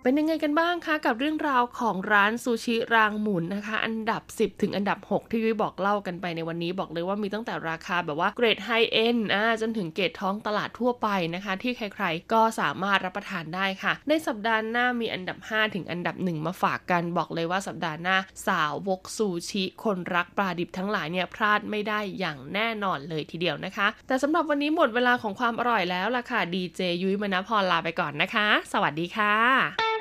[0.08, 29.97] เป็นยังไงกันบ้างคะกับเรื่องราวของร้านซูชิรางหมุนนะคะ อันดับ 10 ถึงอันดับ 6 ที่ยุ้ยบอกเล่ากันไปในวันนี้บอกเลยว่ามีตั้งแต่ราคาแบบว่าเกรดไฮเอ็นอ่าจนถึงเกรดท้องตลาดทั่วไปนะคะ ที่ใครๆ ก็สามารถรับประทานได้ค่ะ ในสัปดาห์หน้ามีอันดับ 5 ถึงอันดับ 1 มาฝากกันบอกเลยว่าสัปดาห์หน้าสาววกซูชิคนรักปลาดิบทั้งหลายเนี่ยพลาดไม่ได้อย่างแน่นอนเลยทีเดียวนะคะ แต่สำหรับวันนี้หมดเวลาของความอร่อยแล้วล่ะค่ะดีเจยุ้ยมณพรลาไปก่อนนะคะ สวัสดีค่ะ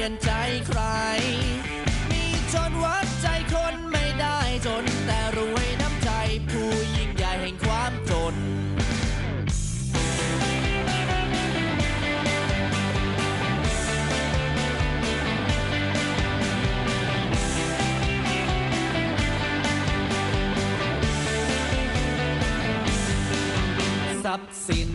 [0.00, 0.32] เบียดเบียนใจ
[0.68, 0.82] ใคร
[2.10, 2.24] มี
[2.54, 6.10] จนวัดใจคนไม่ได้จน แต่รวยน้ำใจ
[6.48, 8.34] ผู้ยิ่งใหญ่แห่งความจน
[24.24, 24.89] ทรัพย์สิน